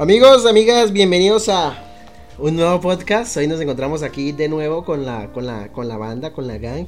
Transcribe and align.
Amigos, 0.00 0.46
amigas, 0.46 0.94
bienvenidos 0.94 1.50
a 1.50 1.78
un 2.38 2.56
nuevo 2.56 2.80
podcast. 2.80 3.36
Hoy 3.36 3.46
nos 3.46 3.60
encontramos 3.60 4.02
aquí 4.02 4.32
de 4.32 4.48
nuevo 4.48 4.82
con 4.82 5.04
la, 5.04 5.30
con 5.30 5.46
la, 5.46 5.70
con 5.72 5.88
la 5.88 5.98
banda, 5.98 6.32
con 6.32 6.46
la 6.46 6.56
gang, 6.56 6.86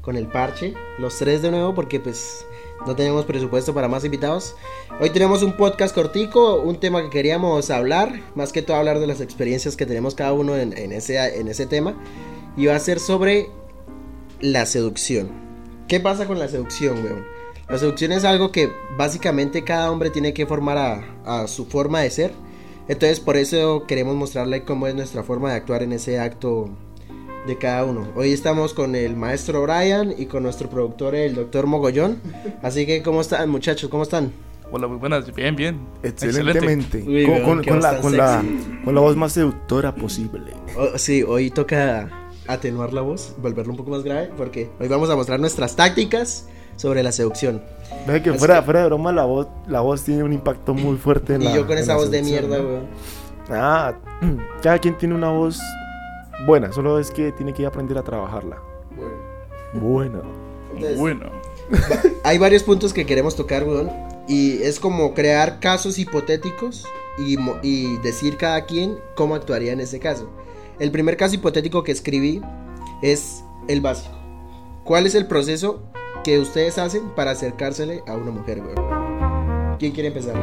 con 0.00 0.16
el 0.16 0.28
parche. 0.28 0.72
Los 1.00 1.18
tres 1.18 1.42
de 1.42 1.50
nuevo 1.50 1.74
porque 1.74 1.98
pues 1.98 2.46
no 2.86 2.94
tenemos 2.94 3.24
presupuesto 3.24 3.74
para 3.74 3.88
más 3.88 4.04
invitados. 4.04 4.54
Hoy 5.00 5.10
tenemos 5.10 5.42
un 5.42 5.56
podcast 5.56 5.92
cortico, 5.92 6.60
un 6.60 6.78
tema 6.78 7.02
que 7.02 7.10
queríamos 7.10 7.70
hablar, 7.70 8.20
más 8.36 8.52
que 8.52 8.62
todo 8.62 8.76
hablar 8.76 9.00
de 9.00 9.08
las 9.08 9.20
experiencias 9.20 9.74
que 9.74 9.84
tenemos 9.84 10.14
cada 10.14 10.32
uno 10.32 10.56
en, 10.56 10.92
ese, 10.92 11.40
en 11.40 11.48
ese 11.48 11.66
tema. 11.66 12.00
Y 12.56 12.66
va 12.66 12.76
a 12.76 12.78
ser 12.78 13.00
sobre 13.00 13.48
la 14.38 14.64
seducción. 14.64 15.28
¿Qué 15.88 15.98
pasa 15.98 16.24
con 16.28 16.38
la 16.38 16.46
seducción, 16.46 17.04
weón? 17.04 17.26
La 17.68 17.78
seducción 17.78 18.12
es 18.12 18.24
algo 18.24 18.52
que 18.52 18.70
básicamente 18.96 19.64
cada 19.64 19.90
hombre 19.90 20.10
tiene 20.10 20.32
que 20.34 20.46
formar 20.46 20.78
a, 20.78 21.42
a 21.42 21.48
su 21.48 21.66
forma 21.66 22.00
de 22.00 22.10
ser. 22.10 22.43
Entonces 22.88 23.20
por 23.20 23.36
eso 23.36 23.84
queremos 23.86 24.14
mostrarle 24.14 24.64
cómo 24.64 24.86
es 24.86 24.94
nuestra 24.94 25.22
forma 25.22 25.50
de 25.50 25.56
actuar 25.56 25.82
en 25.82 25.92
ese 25.92 26.18
acto 26.18 26.68
de 27.46 27.58
cada 27.58 27.84
uno. 27.84 28.08
Hoy 28.14 28.32
estamos 28.32 28.74
con 28.74 28.94
el 28.94 29.16
maestro 29.16 29.62
Brian 29.62 30.14
y 30.16 30.26
con 30.26 30.42
nuestro 30.42 30.68
productor 30.68 31.14
el 31.14 31.34
doctor 31.34 31.66
Mogollón. 31.66 32.20
Así 32.62 32.86
que 32.86 33.02
¿cómo 33.02 33.20
están 33.20 33.48
muchachos? 33.48 33.88
¿Cómo 33.90 34.02
están? 34.02 34.32
Hola, 34.70 34.86
muy 34.86 34.96
buenas, 34.96 35.32
bien, 35.34 35.54
bien. 35.54 35.78
Excelentemente. 36.02 37.04
con, 37.44 37.62
con, 37.62 37.80
la, 37.80 38.00
con, 38.00 38.16
la, 38.16 38.42
con, 38.84 38.94
la, 38.94 39.00
voz 39.00 39.16
más 39.16 39.32
seductora 39.32 39.94
posible. 39.94 40.52
Oh, 40.76 40.98
sí, 40.98 41.22
hoy 41.22 41.50
toca 41.50 42.10
atenuar 42.48 42.92
la 42.92 43.02
voz, 43.02 43.34
volverlo 43.40 43.72
un 43.72 43.76
poco 43.76 43.90
más 43.92 44.02
grave, 44.02 44.30
porque 44.36 44.70
hoy 44.80 44.88
vamos 44.88 45.10
a 45.10 45.16
mostrar 45.16 45.38
nuestras 45.38 45.76
tácticas 45.76 46.48
sobre 46.76 47.02
la 47.02 47.12
seducción. 47.12 47.62
Ve 48.06 48.22
que 48.22 48.32
fuera, 48.34 48.62
fuera 48.62 48.80
de 48.80 48.86
broma, 48.86 49.12
la 49.12 49.24
voz, 49.24 49.46
la 49.66 49.80
voz 49.80 50.02
tiene 50.02 50.22
un 50.22 50.32
impacto 50.32 50.74
muy 50.74 50.96
fuerte 50.96 51.34
en 51.34 51.42
y 51.42 51.54
yo 51.54 51.66
con 51.66 51.78
esa 51.78 51.96
voz 51.96 52.10
de 52.10 52.22
mierda, 52.22 52.60
weón. 52.60 52.86
Ah, 53.50 53.94
cada 54.62 54.78
quien 54.78 54.96
tiene 54.98 55.14
una 55.14 55.30
voz 55.30 55.60
buena, 56.46 56.72
solo 56.72 56.98
es 56.98 57.10
que 57.10 57.32
tiene 57.32 57.52
que 57.52 57.66
aprender 57.66 57.96
a 57.98 58.02
trabajarla. 58.02 58.58
Bueno. 58.96 59.14
Bueno. 59.74 60.22
bueno. 60.96 61.30
Hay 62.24 62.38
varios 62.38 62.62
puntos 62.62 62.92
que 62.92 63.06
queremos 63.06 63.36
tocar, 63.36 63.64
weón. 63.64 63.90
Y 64.26 64.62
es 64.62 64.80
como 64.80 65.14
crear 65.14 65.60
casos 65.60 65.98
hipotéticos 65.98 66.86
y, 67.18 67.36
y 67.62 67.98
decir 67.98 68.36
cada 68.36 68.64
quien 68.64 68.98
cómo 69.14 69.34
actuaría 69.34 69.72
en 69.72 69.80
ese 69.80 69.98
caso. 69.98 70.30
El 70.78 70.90
primer 70.90 71.16
caso 71.16 71.34
hipotético 71.34 71.84
que 71.84 71.92
escribí 71.92 72.40
es 73.02 73.44
el 73.68 73.80
básico. 73.80 74.16
¿Cuál 74.84 75.06
es 75.06 75.14
el 75.14 75.26
proceso 75.26 75.82
que 76.24 76.38
ustedes 76.40 76.78
hacen 76.78 77.10
para 77.10 77.32
acercársele 77.32 78.02
a 78.08 78.14
una 78.14 78.32
mujer, 78.32 78.60
güey? 78.60 78.74
¿Quién 79.78 79.92
quiere 79.92 80.08
empezar? 80.08 80.34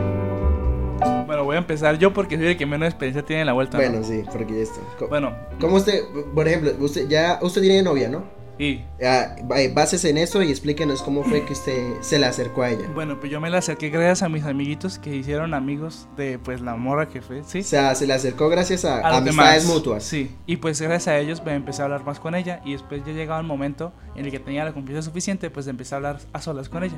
Bueno, 1.26 1.44
voy 1.44 1.56
a 1.56 1.60
empezar 1.60 1.98
yo 1.98 2.14
porque 2.14 2.38
soy 2.38 2.48
el 2.48 2.58
que 2.58 2.66
menos 2.66 2.88
experiencia 2.88 3.26
tiene 3.26 3.42
en 3.42 3.48
la 3.48 3.54
vuelta. 3.54 3.78
Bueno, 3.78 4.04
sí, 4.04 4.24
porque 4.32 4.54
ya 4.54 4.62
está. 4.62 4.80
Bueno. 5.10 5.36
¿Cómo 5.60 5.78
usted, 5.78 6.04
por 6.36 6.48
ejemplo, 6.48 6.72
usted 6.80 7.08
ya, 7.08 7.40
usted 7.42 7.62
tiene 7.62 7.82
novia, 7.82 8.08
¿no? 8.08 8.24
Y 8.62 8.80
ah, 9.04 9.36
bases 9.74 10.06
en 10.06 10.20
eso 10.20 10.44
y 10.44 10.52
explíquenos 10.52 11.02
cómo 11.02 11.24
fue 11.24 11.44
que 11.46 11.54
usted 11.54 12.00
se 12.02 12.20
la 12.20 12.28
acercó 12.28 12.62
a 12.62 12.70
ella. 12.70 12.88
Bueno, 12.94 13.20
pues 13.20 13.32
yo 13.32 13.42
me 13.42 13.50
la 13.50 13.58
acerqué 13.58 13.90
gracias 13.90 14.22
a 14.22 14.30
mis 14.30 14.44
amiguitos 14.44 15.00
que 15.00 15.16
hicieron 15.16 15.56
amigos 15.56 16.08
de 16.16 16.38
pues 16.38 16.62
la 16.62 16.76
mora 16.76 17.08
que 17.08 17.24
fue, 17.24 17.42
¿sí? 17.44 17.62
O 17.62 17.64
sea, 17.64 17.96
se 17.96 18.06
la 18.06 18.16
acercó 18.16 18.50
gracias 18.50 18.86
a, 18.86 19.18
amistades 19.18 19.66
mutuas. 19.66 20.04
Sí, 20.04 20.36
y 20.46 20.58
pues 20.58 20.80
gracias 20.80 21.08
a 21.08 21.18
ellos 21.18 21.44
me 21.44 21.56
empecé 21.56 21.82
a 21.82 21.86
hablar 21.86 22.06
más 22.06 22.20
con 22.20 22.36
ella 22.36 22.62
y 22.64 22.74
después 22.74 23.04
ya 23.04 23.14
llegaba 23.14 23.40
el 23.40 23.48
momento 23.48 23.94
en 24.16 24.26
el 24.26 24.32
que 24.32 24.38
tenía 24.38 24.64
la 24.64 24.74
confianza 24.74 25.02
suficiente, 25.02 25.50
pues 25.50 25.66
empecé 25.66 25.96
a 25.96 25.98
hablar 25.98 26.20
a 26.32 26.40
solas 26.40 26.70
con 26.70 26.84
ella. 26.84 26.98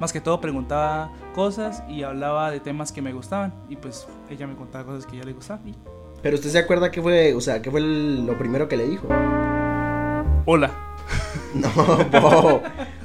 Más 0.00 0.14
que 0.14 0.22
todo 0.22 0.40
preguntaba 0.40 1.12
cosas 1.34 1.82
y 1.90 2.04
hablaba 2.04 2.50
de 2.50 2.60
temas 2.60 2.90
que 2.90 3.02
me 3.02 3.12
gustaban 3.12 3.52
y 3.68 3.76
pues 3.76 4.06
ella 4.30 4.46
me 4.46 4.56
contaba 4.56 4.86
cosas 4.86 5.04
que 5.04 5.12
a 5.12 5.16
ella 5.16 5.26
le 5.26 5.32
gustaban. 5.34 5.76
Pero 6.22 6.36
usted 6.36 6.48
se 6.48 6.58
acuerda 6.58 6.90
qué 6.90 7.02
fue, 7.02 7.34
o 7.34 7.40
sea, 7.42 7.60
qué 7.60 7.70
fue 7.70 7.82
lo 7.82 8.38
primero 8.38 8.66
que 8.66 8.78
le 8.78 8.88
dijo? 8.88 9.08
Hola. 10.46 10.91
No, 11.54 11.70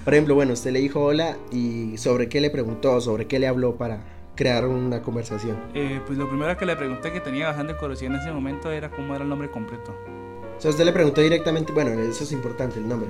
por 0.05 0.13
ejemplo, 0.13 0.35
bueno, 0.35 0.53
usted 0.53 0.71
le 0.71 0.79
dijo 0.79 1.01
hola 1.01 1.37
y 1.51 1.97
sobre 1.97 2.29
qué 2.29 2.39
le 2.39 2.49
preguntó, 2.49 3.01
sobre 3.01 3.27
qué 3.27 3.39
le 3.39 3.47
habló 3.47 3.75
para 3.75 4.03
crear 4.35 4.65
una 4.65 5.01
conversación. 5.01 5.57
Eh, 5.73 5.99
pues 6.05 6.17
lo 6.17 6.29
primero 6.29 6.55
que 6.55 6.65
le 6.65 6.75
pregunté 6.75 7.11
que 7.11 7.19
tenía 7.19 7.47
bastante 7.47 7.75
curiosidad 7.75 8.13
en 8.13 8.21
ese 8.21 8.31
momento 8.31 8.71
era 8.71 8.89
cómo 8.89 9.15
era 9.15 9.23
el 9.23 9.29
nombre 9.29 9.49
completo. 9.49 9.93
O 10.57 10.61
sea, 10.61 10.71
usted 10.71 10.85
le 10.85 10.93
preguntó 10.93 11.21
directamente, 11.21 11.73
bueno, 11.73 11.91
eso 11.91 12.23
es 12.23 12.31
importante, 12.31 12.79
el 12.79 12.87
nombre. 12.87 13.09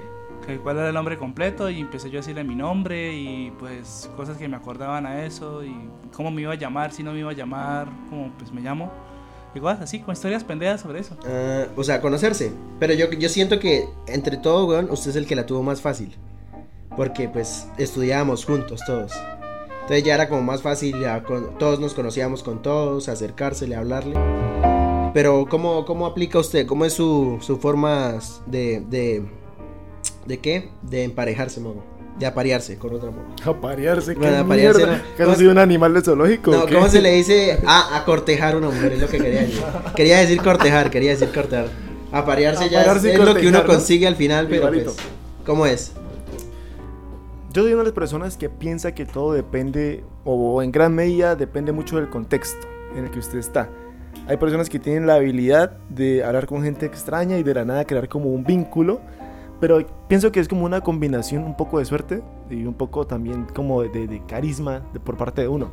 cuál 0.63 0.77
era 0.77 0.87
el 0.87 0.93
nombre 0.93 1.17
completo 1.17 1.69
y 1.69 1.81
empecé 1.81 2.09
yo 2.09 2.17
a 2.17 2.21
decirle 2.21 2.43
mi 2.43 2.55
nombre 2.55 3.13
y 3.13 3.51
pues 3.59 4.09
cosas 4.17 4.37
que 4.37 4.47
me 4.47 4.57
acordaban 4.57 5.05
a 5.05 5.23
eso 5.25 5.63
y 5.63 5.73
cómo 6.13 6.31
me 6.31 6.41
iba 6.41 6.53
a 6.53 6.55
llamar, 6.55 6.91
si 6.91 7.03
no 7.03 7.13
me 7.13 7.19
iba 7.19 7.31
a 7.31 7.35
llamar, 7.35 7.89
cómo 8.09 8.31
pues 8.37 8.51
me 8.51 8.61
llamo. 8.61 8.91
Igual, 9.57 9.79
así, 9.81 9.99
con 10.01 10.13
historias 10.13 10.43
pendejas 10.43 10.81
sobre 10.81 10.99
eso. 10.99 11.17
Ah, 11.25 11.65
o 11.75 11.83
sea, 11.83 11.99
conocerse. 11.99 12.51
Pero 12.79 12.93
yo, 12.93 13.09
yo 13.09 13.27
siento 13.27 13.59
que 13.59 13.89
entre 14.05 14.37
todo, 14.37 14.67
weón, 14.67 14.91
usted 14.91 15.09
es 15.09 15.15
el 15.15 15.25
que 15.25 15.35
la 15.35 15.47
tuvo 15.47 15.63
más 15.63 15.81
fácil. 15.81 16.15
Porque 16.95 17.27
pues 17.27 17.67
estudiábamos 17.79 18.45
juntos 18.45 18.81
todos. 18.85 19.13
Entonces 19.81 20.03
ya 20.03 20.13
era 20.13 20.29
como 20.29 20.43
más 20.43 20.61
fácil, 20.61 20.99
ya 21.01 21.23
con, 21.23 21.57
todos 21.57 21.79
nos 21.79 21.95
conocíamos 21.95 22.43
con 22.43 22.61
todos, 22.61 23.09
acercársele, 23.09 23.75
hablarle. 23.75 24.13
Pero 25.15 25.47
¿cómo, 25.49 25.85
cómo 25.85 26.05
aplica 26.05 26.37
usted? 26.37 26.67
¿Cómo 26.67 26.85
es 26.85 26.93
su, 26.93 27.39
su 27.41 27.57
forma 27.57 28.19
de, 28.45 28.81
de... 28.81 29.25
¿De 30.27 30.37
qué? 30.37 30.69
De 30.83 31.03
emparejarse, 31.03 31.59
mogo 31.61 31.96
de 32.17 32.25
aparearse 32.25 32.77
con 32.77 32.93
otra 32.93 33.11
mujer. 33.11 33.47
Aparearse, 33.47 34.13
qué 34.13 34.19
bueno, 34.19 34.37
aparearse, 34.37 34.85
mierda. 34.85 35.03
¿Que 35.15 35.23
ha 35.23 35.35
sido 35.35 35.51
un 35.51 35.57
animal 35.57 35.93
de 35.93 36.01
zoológico? 36.01 36.51
No, 36.51 36.65
¿cómo 36.67 36.89
se 36.89 37.01
le 37.01 37.11
dice 37.11 37.59
a, 37.65 37.97
a, 37.97 38.05
cortejar 38.05 38.55
a 38.55 38.57
una 38.57 38.67
mujer? 38.67 38.93
Es 38.93 39.01
lo 39.01 39.07
que 39.07 39.17
quería 39.19 39.41
decir. 39.41 39.61
Quería 39.95 40.17
decir 40.19 40.41
cortejar, 40.41 40.89
quería 40.89 41.11
decir 41.11 41.29
cortejar. 41.31 41.67
Aparearse, 42.11 42.69
ya 42.69 42.83
es, 42.83 43.19
lo 43.19 43.35
que 43.35 43.47
uno 43.47 43.65
consigue 43.65 44.07
al 44.07 44.15
final, 44.15 44.47
pero 44.49 44.69
pues, 44.69 44.95
¿cómo 45.45 45.65
es? 45.65 45.91
Yo 47.51 47.63
soy 47.63 47.73
una 47.73 47.81
de 47.81 47.89
las 47.89 47.93
personas 47.93 48.37
que 48.37 48.49
piensa 48.49 48.93
que 48.93 49.05
todo 49.05 49.33
depende, 49.33 50.03
o 50.23 50.61
en 50.61 50.71
gran 50.71 50.95
medida 50.95 51.35
depende 51.35 51.71
mucho 51.71 51.97
del 51.97 52.09
contexto 52.09 52.67
en 52.95 53.05
el 53.05 53.11
que 53.11 53.19
usted 53.19 53.39
está. 53.39 53.69
Hay 54.27 54.37
personas 54.37 54.69
que 54.69 54.79
tienen 54.79 55.07
la 55.07 55.15
habilidad 55.15 55.77
de 55.89 56.23
hablar 56.23 56.47
con 56.47 56.61
gente 56.61 56.85
extraña 56.85 57.37
y 57.37 57.43
de 57.43 57.53
la 57.53 57.65
nada 57.65 57.85
crear 57.85 58.09
como 58.09 58.29
un 58.29 58.43
vínculo 58.43 59.01
pero 59.59 59.85
pienso 60.07 60.31
que 60.31 60.39
es 60.39 60.47
como 60.47 60.65
una 60.65 60.81
combinación 60.81 61.43
un 61.43 61.55
poco 61.55 61.79
de 61.79 61.85
suerte 61.85 62.21
y 62.49 62.65
un 62.65 62.73
poco 62.73 63.07
también 63.07 63.47
como 63.53 63.81
de, 63.81 64.21
carisma 64.27 64.83
por 65.03 65.17
parte 65.17 65.41
de 65.41 65.47
uno. 65.47 65.71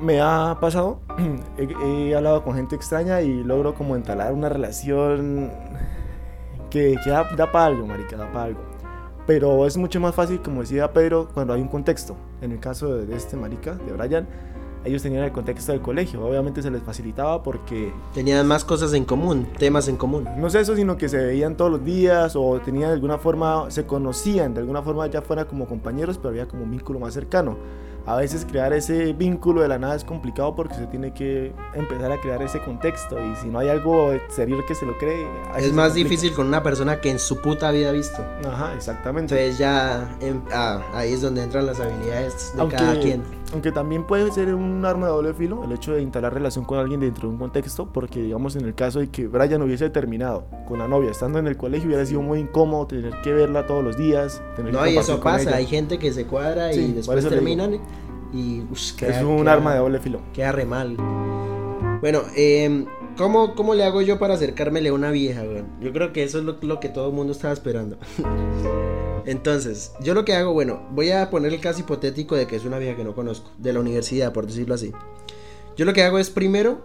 Me 0.00 0.20
ha 0.20 0.58
pasado, 0.60 1.00
he, 1.58 2.14
hablado 2.14 2.42
con 2.42 2.56
gente 2.56 2.74
extraña 2.74 3.20
y 3.20 3.44
logro 3.44 3.74
como 3.74 3.94
entalar 3.94 4.32
una 4.32 4.48
relación 4.48 5.50
que, 6.70 6.96
que 7.04 7.10
da, 7.10 7.24
da 7.36 7.52
para 7.52 7.66
algo, 7.66 7.86
marica, 7.86 8.16
da 8.16 8.30
para 8.32 8.44
algo. 8.46 8.60
Pero 9.26 9.64
es 9.66 9.76
mucho 9.76 10.00
más 10.00 10.14
fácil, 10.14 10.40
como 10.42 10.62
decía 10.62 10.92
Pedro, 10.92 11.28
cuando 11.32 11.52
hay 11.52 11.60
un 11.60 11.68
contexto. 11.68 12.16
En 12.40 12.50
el 12.50 12.58
caso 12.58 12.96
de 12.96 13.14
este 13.14 13.36
marica, 13.36 13.74
de 13.74 13.92
Brian, 13.92 14.26
ellos 14.84 15.02
tenían 15.02 15.24
el 15.24 15.32
contexto 15.32 15.72
del 15.72 15.80
colegio. 15.80 16.24
Obviamente 16.24 16.62
se 16.62 16.70
les 16.70 16.82
facilitaba 16.82 17.42
porque... 17.42 17.92
Tenían 18.14 18.46
más 18.46 18.64
cosas 18.64 18.92
en 18.94 19.04
común, 19.04 19.46
temas 19.58 19.88
en 19.88 19.96
común. 19.96 20.28
No 20.36 20.50
sé 20.50 20.60
eso, 20.60 20.76
sino 20.76 20.96
que 20.96 21.08
se 21.08 21.18
veían 21.18 21.56
todos 21.56 21.70
los 21.70 21.84
días 21.84 22.34
o 22.36 22.60
tenían 22.60 22.88
de 22.88 22.94
alguna 22.94 23.18
forma, 23.18 23.70
se 23.70 23.86
conocían, 23.86 24.54
de 24.54 24.60
alguna 24.60 24.82
forma 24.82 25.06
ya 25.06 25.22
fuera 25.22 25.44
como 25.44 25.66
compañeros, 25.66 26.18
pero 26.18 26.30
había 26.30 26.46
como 26.46 26.64
un 26.64 26.70
vínculo 26.70 26.98
más 26.98 27.14
cercano 27.14 27.56
a 28.06 28.16
veces 28.16 28.44
crear 28.44 28.72
ese 28.72 29.12
vínculo 29.12 29.62
de 29.62 29.68
la 29.68 29.78
nada 29.78 29.94
es 29.94 30.04
complicado 30.04 30.54
porque 30.54 30.74
se 30.74 30.86
tiene 30.86 31.12
que 31.14 31.52
empezar 31.74 32.10
a 32.10 32.20
crear 32.20 32.42
ese 32.42 32.60
contexto 32.60 33.16
y 33.24 33.36
si 33.36 33.48
no 33.48 33.60
hay 33.60 33.68
algo 33.68 34.12
exterior 34.12 34.64
que 34.66 34.74
se 34.74 34.86
lo 34.86 34.98
cree... 34.98 35.26
Es 35.56 35.72
más 35.72 35.94
difícil 35.94 36.32
con 36.32 36.48
una 36.48 36.62
persona 36.62 37.00
que 37.00 37.10
en 37.10 37.18
su 37.18 37.40
puta 37.40 37.70
vida 37.70 37.90
ha 37.90 37.92
visto. 37.92 38.24
Ajá, 38.44 38.74
exactamente. 38.74 39.34
Entonces 39.34 39.58
ya 39.58 40.08
ah, 40.52 40.82
ahí 40.94 41.12
es 41.12 41.22
donde 41.22 41.42
entran 41.42 41.66
las 41.66 41.80
habilidades 41.80 42.52
de 42.56 42.68
cada 42.68 42.98
quien. 42.98 43.22
Aunque 43.52 43.70
también 43.70 44.06
puede 44.06 44.30
ser 44.32 44.54
un 44.54 44.84
arma 44.84 45.06
de 45.06 45.12
doble 45.12 45.34
filo 45.34 45.62
el 45.64 45.72
hecho 45.72 45.92
de 45.92 46.02
instalar 46.02 46.32
relación 46.32 46.64
con 46.64 46.78
alguien 46.78 47.00
dentro 47.00 47.28
de 47.28 47.34
un 47.34 47.38
contexto 47.38 47.92
porque 47.92 48.22
digamos 48.22 48.56
en 48.56 48.64
el 48.64 48.74
caso 48.74 49.00
de 49.00 49.10
que 49.10 49.26
Brian 49.26 49.60
hubiese 49.62 49.90
terminado 49.90 50.46
con 50.66 50.78
la 50.78 50.88
novia 50.88 51.10
estando 51.10 51.38
en 51.38 51.46
el 51.46 51.56
colegio 51.56 51.88
hubiera 51.88 52.06
sido 52.06 52.22
muy 52.22 52.40
incómodo 52.40 52.86
tener 52.86 53.12
que 53.22 53.32
verla 53.32 53.66
todos 53.66 53.84
los 53.84 53.96
días. 53.96 54.42
Tener 54.56 54.72
no, 54.72 54.86
y 54.86 54.96
eso 54.96 55.20
pasa, 55.20 55.56
hay 55.56 55.66
gente 55.66 55.98
que 55.98 56.12
se 56.12 56.26
cuadra 56.26 56.72
y 56.72 56.92
después 56.92 57.28
terminan 57.28 57.78
y 58.32 58.62
es 58.72 59.22
un 59.22 59.46
arma 59.48 59.74
de 59.74 59.80
doble 59.80 59.98
filo. 60.00 60.20
Queda 60.32 60.52
re 60.52 60.64
mal. 60.64 60.96
Bueno, 62.00 62.22
eh, 62.34 62.86
¿cómo, 63.16 63.54
¿cómo, 63.54 63.74
le 63.74 63.84
hago 63.84 64.02
yo 64.02 64.18
para 64.18 64.34
acercármele 64.34 64.88
a 64.88 64.94
una 64.94 65.10
vieja, 65.10 65.44
güey? 65.44 65.62
Yo 65.80 65.92
creo 65.92 66.12
que 66.12 66.24
eso 66.24 66.38
es 66.38 66.44
lo, 66.44 66.80
que 66.80 66.88
todo 66.88 67.08
el 67.08 67.14
mundo 67.14 67.32
estaba 67.32 67.52
esperando. 67.52 67.98
Entonces, 69.26 69.92
yo 70.00 70.14
lo 70.14 70.24
que 70.24 70.34
hago, 70.34 70.52
bueno, 70.52 70.86
voy 70.90 71.10
a 71.10 71.30
poner 71.30 71.52
el 71.52 71.60
caso 71.60 71.80
hipotético 71.80 72.36
de 72.36 72.46
que 72.46 72.56
es 72.56 72.64
una 72.64 72.78
vieja 72.78 72.96
que 72.96 73.04
no 73.04 73.14
conozco, 73.14 73.50
de 73.58 73.72
la 73.72 73.80
universidad, 73.80 74.32
por 74.32 74.46
decirlo 74.46 74.74
así. 74.74 74.92
Yo 75.76 75.84
lo 75.84 75.92
que 75.92 76.02
hago 76.02 76.18
es 76.18 76.30
primero, 76.30 76.84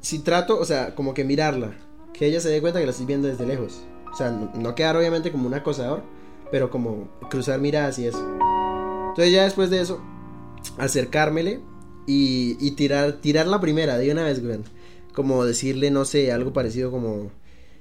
si 0.00 0.18
trato, 0.18 0.58
o 0.58 0.64
sea, 0.64 0.94
como 0.94 1.14
que 1.14 1.24
mirarla, 1.24 1.74
que 2.12 2.26
ella 2.26 2.40
se 2.40 2.48
dé 2.48 2.60
cuenta 2.60 2.80
que 2.80 2.86
la 2.86 2.92
estoy 2.92 3.06
viendo 3.06 3.28
desde 3.28 3.46
lejos. 3.46 3.82
O 4.12 4.16
sea, 4.16 4.30
no, 4.30 4.74
quedar 4.74 4.96
obviamente 4.96 5.32
como 5.32 5.46
un 5.46 5.54
acosador, 5.54 6.02
pero 6.50 6.70
como 6.70 7.08
cruzar 7.30 7.60
miradas 7.60 7.98
y 7.98 8.06
eso. 8.06 8.20
Entonces 9.08 9.32
ya 9.32 9.44
después 9.44 9.70
de 9.70 9.80
eso, 9.80 10.00
acercármele 10.78 11.60
y, 12.06 12.56
y 12.60 12.72
tirar, 12.72 13.14
tirar 13.14 13.46
la 13.46 13.60
primera 13.60 13.98
de 13.98 14.12
una 14.12 14.24
vez, 14.24 14.44
güey. 14.44 14.60
Como 15.14 15.44
decirle, 15.44 15.90
no 15.90 16.04
sé, 16.04 16.32
algo 16.32 16.52
parecido 16.52 16.90
como, 16.90 17.30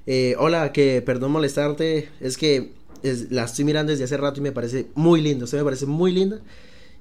eh, 0.06 0.36
hola, 0.40 0.72
que 0.72 1.02
perdón 1.02 1.31
molestarte, 1.31 2.10
es 2.20 2.38
que 2.38 2.74
es- 3.04 3.32
la 3.32 3.44
estoy 3.46 3.66
mirando 3.66 3.92
desde 3.92 4.06
hace 4.06 4.18
rato 4.18 4.40
y 4.40 4.44
me 4.44 4.52
parece 4.52 4.88
muy 4.96 5.22
linda, 5.22 5.46
usted 5.46 5.58
me 5.60 5.64
parece 5.64 5.86
muy 5.86 6.12
linda. 6.12 6.42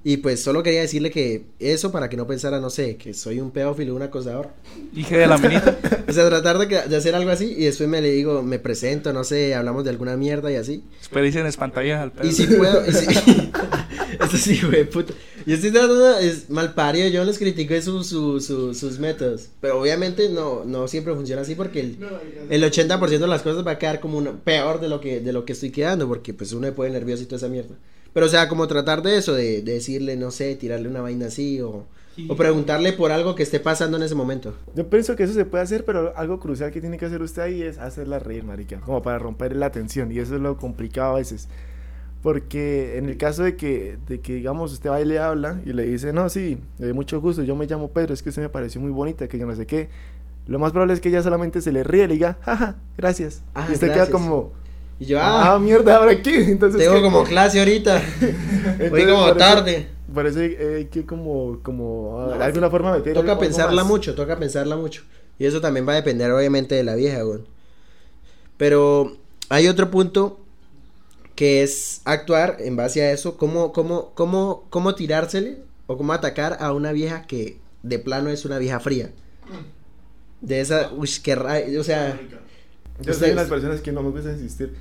Y 0.05 0.17
pues 0.17 0.43
solo 0.43 0.63
quería 0.63 0.81
decirle 0.81 1.11
que 1.11 1.45
eso 1.59 1.93
para 1.93 2.09
que 2.09 2.17
no 2.17 2.27
pensara, 2.27 2.59
no 2.59 2.69
sé, 2.69 2.97
que 2.97 3.13
soy 3.13 3.39
un 3.39 3.51
pedófilo, 3.51 3.95
un 3.95 4.01
acosador. 4.01 4.49
Dije 4.91 5.17
de 5.17 5.27
la 5.27 5.37
minita. 5.37 5.77
O 6.05 6.11
sea, 6.11 6.27
tratar 6.27 6.57
de, 6.59 6.95
hacer 6.95 7.15
algo 7.15 7.31
así 7.31 7.55
y 7.57 7.63
después 7.63 7.87
me 7.87 8.01
le 8.01 8.11
digo, 8.11 8.43
me 8.43 8.59
presento, 8.59 9.13
no 9.13 9.23
sé, 9.23 9.55
hablamos 9.55 9.85
de 9.85 9.89
alguna 9.89 10.17
mierda 10.17 10.51
y 10.51 10.55
así. 10.55 10.83
Después 10.99 11.23
dicen 11.23 11.45
espantallas 11.47 12.01
al 12.01 12.11
perro. 12.11 12.27
Y 12.27 12.33
si 12.33 12.45
puedo, 12.47 12.85
y 12.85 12.91
si... 12.91 13.05
Eso 14.19 14.37
sí, 14.37 14.59
güey, 14.61 14.83
puta. 14.83 15.13
Yo 15.45 15.55
estoy 15.55 15.71
tratando, 15.71 16.17
es 16.19 16.49
mal 16.49 16.73
parido, 16.73 17.07
yo 17.09 17.23
les 17.25 17.37
critiqué 17.37 17.81
su, 17.81 18.03
su, 18.03 18.39
su- 18.39 18.73
sus 18.73 18.99
métodos. 18.99 19.49
Pero 19.61 19.79
obviamente 19.81 20.29
no, 20.29 20.63
no 20.65 20.87
siempre 20.87 21.13
funciona 21.13 21.41
así 21.41 21.55
porque 21.55 21.79
el, 21.81 21.97
el 22.49 22.63
80% 22.63 23.19
de 23.19 23.27
las 23.27 23.41
cosas 23.41 23.65
va 23.65 23.71
a 23.71 23.77
quedar 23.79 23.99
como 23.99 24.17
una, 24.17 24.31
peor 24.43 24.79
de 24.79 24.87
lo 24.89 24.99
que 25.01 25.19
de 25.19 25.33
lo 25.33 25.45
que 25.45 25.53
estoy 25.53 25.71
quedando, 25.71 26.07
porque 26.07 26.33
pues 26.33 26.53
uno 26.53 26.67
se 26.67 26.73
pone 26.73 26.91
nervioso 26.91 27.23
y 27.23 27.25
toda 27.25 27.37
esa 27.37 27.49
mierda. 27.49 27.75
Pero 28.13 28.25
o 28.27 28.29
sea, 28.29 28.47
como 28.47 28.67
tratar 28.67 29.01
de 29.01 29.17
eso, 29.17 29.33
de, 29.33 29.61
de 29.63 29.73
decirle, 29.73 30.15
no 30.15 30.31
sé, 30.31 30.55
tirarle 30.55 30.87
una 30.87 31.01
vaina 31.01 31.25
así 31.27 31.59
o, 31.61 31.85
o 32.29 32.35
preguntarle 32.35 32.93
por 32.93 33.11
algo 33.11 33.33
que 33.33 33.41
esté 33.43 33.59
pasando 33.59 33.97
en 33.97 34.03
ese 34.03 34.13
momento. 34.13 34.53
Yo 34.75 34.87
pienso 34.87 35.15
que 35.15 35.23
eso 35.23 35.33
se 35.33 35.45
puede 35.45 35.63
hacer, 35.63 35.83
pero 35.83 36.13
algo 36.15 36.39
crucial 36.39 36.71
que 36.71 36.79
tiene 36.79 36.97
que 36.99 37.05
hacer 37.05 37.21
usted 37.23 37.41
ahí 37.41 37.63
es 37.63 37.79
hacerla 37.79 38.19
reír, 38.19 38.43
marica, 38.43 38.79
como 38.81 39.01
para 39.01 39.17
romper 39.17 39.55
la 39.55 39.71
tensión, 39.71 40.11
y 40.11 40.19
eso 40.19 40.35
es 40.35 40.41
lo 40.41 40.57
complicado 40.57 41.15
a 41.15 41.17
veces. 41.17 41.47
Porque 42.23 42.97
en 42.97 43.09
el 43.09 43.17
caso 43.17 43.43
de 43.43 43.57
que, 43.57 43.97
de 44.07 44.21
que 44.21 44.35
digamos, 44.35 44.71
usted 44.71 44.89
va 44.89 45.01
y 45.01 45.05
le 45.05 45.19
habla 45.19 45.59
y 45.65 45.73
le 45.73 45.83
dice, 45.83 46.13
no, 46.13 46.29
sí, 46.29 46.57
de 46.79 46.93
mucho 46.93 47.19
gusto, 47.19 47.43
yo 47.43 47.53
me 47.55 47.65
llamo 47.67 47.89
Pedro, 47.89 48.13
es 48.13 48.23
que 48.23 48.29
usted 48.29 48.41
me 48.41 48.47
pareció 48.49 48.79
muy 48.79 48.91
bonita, 48.91 49.27
que 49.27 49.37
yo 49.37 49.45
no 49.45 49.53
sé 49.55 49.67
qué. 49.67 49.89
Lo 50.47 50.57
más 50.57 50.71
probable 50.71 50.93
es 50.93 51.01
que 51.01 51.09
ella 51.09 51.21
solamente 51.21 51.59
se 51.61 51.73
le 51.73 51.83
ríe 51.83 52.05
y 52.05 52.07
le 52.07 52.13
diga, 52.13 52.37
jaja, 52.41 52.77
gracias. 52.97 53.43
Ah, 53.53 53.67
y 53.69 53.73
usted 53.73 53.87
gracias. 53.87 54.07
queda 54.07 54.17
como, 54.17 54.53
Y 54.99 55.05
yo, 55.05 55.19
ah, 55.19 55.53
ah, 55.53 55.59
mierda, 55.59 55.97
¿ahora 55.97 56.21
qué? 56.21 56.45
Entonces, 56.51 56.79
tengo 56.81 56.95
¿qué? 56.95 57.01
como 57.01 57.23
clase 57.25 57.59
ahorita. 57.59 58.01
Voy 58.21 58.29
Entonces, 58.79 59.07
como 59.07 59.19
por 59.27 59.29
eso- 59.29 59.37
tarde. 59.37 59.87
Hay, 60.15 60.55
hay 60.75 60.85
que 60.85 61.05
como, 61.05 61.59
como, 61.63 62.21
ah, 62.31 62.37
de 62.37 62.43
alguna 62.45 62.69
forma 62.69 62.93
meter 62.93 63.13
Toca 63.13 63.37
pensarla 63.37 63.81
más. 63.83 63.91
mucho, 63.91 64.15
toca 64.15 64.37
pensarla 64.37 64.77
mucho. 64.77 65.01
Y 65.39 65.45
eso 65.45 65.59
también 65.59 65.85
va 65.87 65.93
a 65.93 65.95
depender 65.95 66.31
obviamente 66.31 66.75
de 66.75 66.83
la 66.83 66.95
vieja, 66.95 67.23
güey. 67.23 67.39
Pero 68.57 69.17
hay 69.49 69.67
otro 69.67 69.89
punto 69.89 70.39
que 71.35 71.63
es 71.63 72.01
actuar 72.05 72.57
en 72.59 72.75
base 72.75 73.01
a 73.01 73.11
eso, 73.11 73.37
cómo, 73.37 73.71
cómo, 73.73 74.11
cómo, 74.13 74.65
cómo 74.69 74.95
tirársele 74.95 75.59
o 75.87 75.97
cómo 75.97 76.13
atacar 76.13 76.57
a 76.59 76.71
una 76.73 76.91
vieja 76.91 77.23
que 77.23 77.57
de 77.81 77.99
plano 77.99 78.29
es 78.29 78.45
una 78.45 78.57
vieja 78.59 78.79
fría. 78.79 79.11
De 80.41 80.59
esa, 80.61 80.91
uy, 80.93 81.09
qué 81.23 81.35
ra- 81.35 81.59
o 81.79 81.83
sea, 81.83 82.19
Yo 83.01 83.13
soy 83.13 83.29
de 83.29 83.35
las 83.35 83.47
personas 83.47 83.81
que 83.81 83.91
no 83.91 84.03
me 84.03 84.09
gusta 84.09 84.31
insistir. 84.31 84.73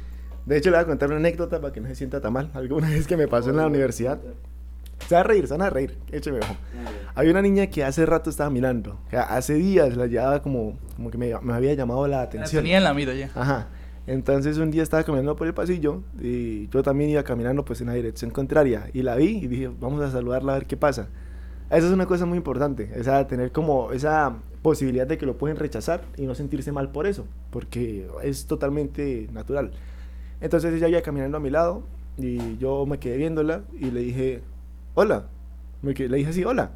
De 0.44 0.56
hecho, 0.56 0.70
le 0.70 0.76
voy 0.76 0.82
a 0.84 0.86
contar 0.86 1.08
una 1.08 1.18
anécdota 1.18 1.60
para 1.60 1.72
que 1.72 1.80
no 1.80 1.88
se 1.88 1.94
sienta 1.94 2.20
tan 2.20 2.32
mal. 2.32 2.50
Alguna 2.54 2.88
vez 2.90 3.06
que 3.06 3.16
me 3.16 3.28
pasó 3.28 3.50
en 3.50 3.56
la 3.56 3.66
universidad. 3.66 4.18
Se 5.08 5.14
va 5.14 5.20
a 5.20 5.24
reír, 5.24 5.46
se 5.46 5.54
van 5.54 5.62
a 5.62 5.70
reír. 5.70 5.96
Écheme 6.10 6.38
ojo. 6.40 6.56
Había 7.14 7.30
una 7.32 7.42
niña 7.42 7.66
que 7.68 7.84
hace 7.84 8.06
rato 8.06 8.30
estaba 8.30 8.50
mirando. 8.50 8.98
O 9.06 9.10
sea, 9.10 9.22
hace 9.22 9.54
días 9.54 9.96
la 9.96 10.06
llevaba 10.06 10.42
como, 10.42 10.78
como 10.96 11.10
que 11.10 11.18
me, 11.18 11.32
me 11.40 11.52
había 11.54 11.74
llamado 11.74 12.06
la 12.08 12.18
La 12.18 12.22
atención. 12.22 12.62
tenía 12.62 12.78
en 12.78 12.84
la 12.84 12.94
mira 12.94 13.14
ya. 13.14 13.30
Ajá. 13.34 13.68
Entonces 14.06 14.58
un 14.58 14.70
día 14.70 14.82
estaba 14.82 15.02
caminando 15.04 15.36
por 15.36 15.46
el 15.46 15.54
pasillo 15.54 16.02
y 16.20 16.68
yo 16.68 16.82
también 16.82 17.10
iba 17.10 17.22
caminando 17.22 17.64
pues 17.64 17.80
en 17.80 17.86
la 17.86 17.94
dirección 17.94 18.30
contraria 18.30 18.90
y 18.92 19.02
la 19.02 19.14
vi 19.16 19.38
y 19.38 19.46
dije, 19.46 19.70
vamos 19.80 20.02
a 20.02 20.10
saludarla 20.10 20.52
a 20.52 20.58
ver 20.58 20.66
qué 20.66 20.76
pasa. 20.76 21.08
Eso 21.70 21.86
es 21.86 21.92
una 21.92 22.06
cosa 22.06 22.26
muy 22.26 22.36
importante, 22.36 22.90
esa 22.96 23.26
tener 23.26 23.52
como 23.52 23.92
esa 23.92 24.34
posibilidad 24.60 25.06
de 25.06 25.18
que 25.18 25.24
lo 25.26 25.38
pueden 25.38 25.56
rechazar 25.56 26.02
y 26.16 26.26
no 26.26 26.34
sentirse 26.34 26.70
mal 26.72 26.90
por 26.90 27.06
eso, 27.06 27.24
porque 27.50 28.06
es 28.22 28.46
totalmente 28.46 29.28
natural. 29.32 29.70
Entonces 30.40 30.74
ella 30.74 30.88
iba 30.88 31.00
caminando 31.00 31.36
a 31.36 31.40
mi 31.40 31.50
lado 31.50 31.82
y 32.18 32.58
yo 32.58 32.84
me 32.86 32.98
quedé 32.98 33.16
viéndola 33.16 33.62
y 33.78 33.90
le 33.90 34.00
dije, 34.00 34.42
hola. 34.94 35.26
Me 35.80 35.94
quedé- 35.94 36.08
le 36.08 36.18
dije 36.18 36.30
así, 36.30 36.44
hola. 36.44 36.72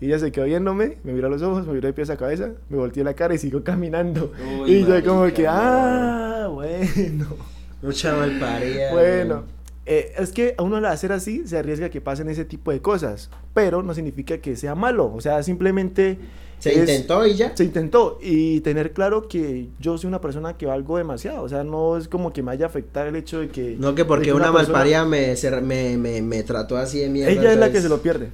Y 0.00 0.06
ella 0.06 0.18
se 0.20 0.32
quedó 0.32 0.44
viéndome, 0.46 0.98
me 1.04 1.12
miró 1.12 1.26
a 1.26 1.30
los 1.30 1.42
ojos, 1.42 1.66
me 1.66 1.74
miró 1.74 1.86
de 1.88 1.92
pies 1.92 2.08
a 2.10 2.16
cabeza, 2.16 2.52
me 2.70 2.76
volteé 2.76 3.02
la 3.04 3.14
cara 3.14 3.34
y 3.34 3.38
siguió 3.38 3.62
caminando. 3.64 4.32
Uy, 4.62 4.72
y 4.72 4.84
yo 4.86 5.04
como 5.04 5.26
que, 5.32 5.46
ah, 5.46 6.27
bueno. 6.50 7.26
mucha 7.82 8.14
malparida. 8.14 8.92
Bueno, 8.92 9.44
eh, 9.86 10.12
es 10.18 10.30
que 10.32 10.54
a 10.58 10.62
uno 10.62 10.76
al 10.76 10.84
hacer 10.86 11.12
así 11.12 11.42
se 11.46 11.56
arriesga 11.58 11.86
a 11.86 11.90
que 11.90 12.00
pasen 12.00 12.28
ese 12.28 12.44
tipo 12.44 12.70
de 12.72 12.80
cosas, 12.80 13.30
pero 13.54 13.82
no 13.82 13.94
significa 13.94 14.38
que 14.38 14.56
sea 14.56 14.74
malo, 14.74 15.12
o 15.14 15.20
sea, 15.20 15.42
simplemente 15.42 16.18
Se 16.58 16.70
es- 16.72 16.78
intentó 16.80 17.26
y 17.26 17.34
ya. 17.34 17.56
se 17.56 17.64
intentó 17.64 18.18
y 18.20 18.60
tener 18.60 18.92
claro 18.92 19.28
que 19.28 19.68
yo 19.80 19.96
soy 19.96 20.08
una 20.08 20.20
persona 20.20 20.56
que 20.58 20.66
valgo 20.66 20.98
demasiado, 20.98 21.42
o 21.42 21.48
sea, 21.48 21.64
no 21.64 21.96
es 21.96 22.06
como 22.08 22.32
que 22.32 22.42
me 22.42 22.46
vaya 22.48 22.66
a 22.66 22.68
afectar 22.68 23.06
el 23.06 23.16
hecho 23.16 23.40
de 23.40 23.48
que 23.48 23.76
No 23.78 23.94
que 23.94 24.04
porque 24.04 24.26
que 24.26 24.32
una, 24.34 24.52
persona- 24.52 24.72
malparida 24.78 25.04
me, 25.06 25.34
me, 25.62 25.96
me, 25.96 26.20
me 26.22 26.42
trató 26.42 26.76
así 26.76 26.98
de 26.98 27.08
mierda. 27.08 27.30
ella 27.30 27.40
es 27.40 27.44
la 27.46 27.52
entonces- 27.66 27.72
que 27.74 27.80
se 27.82 27.88
lo 27.88 28.02
pierde. 28.02 28.28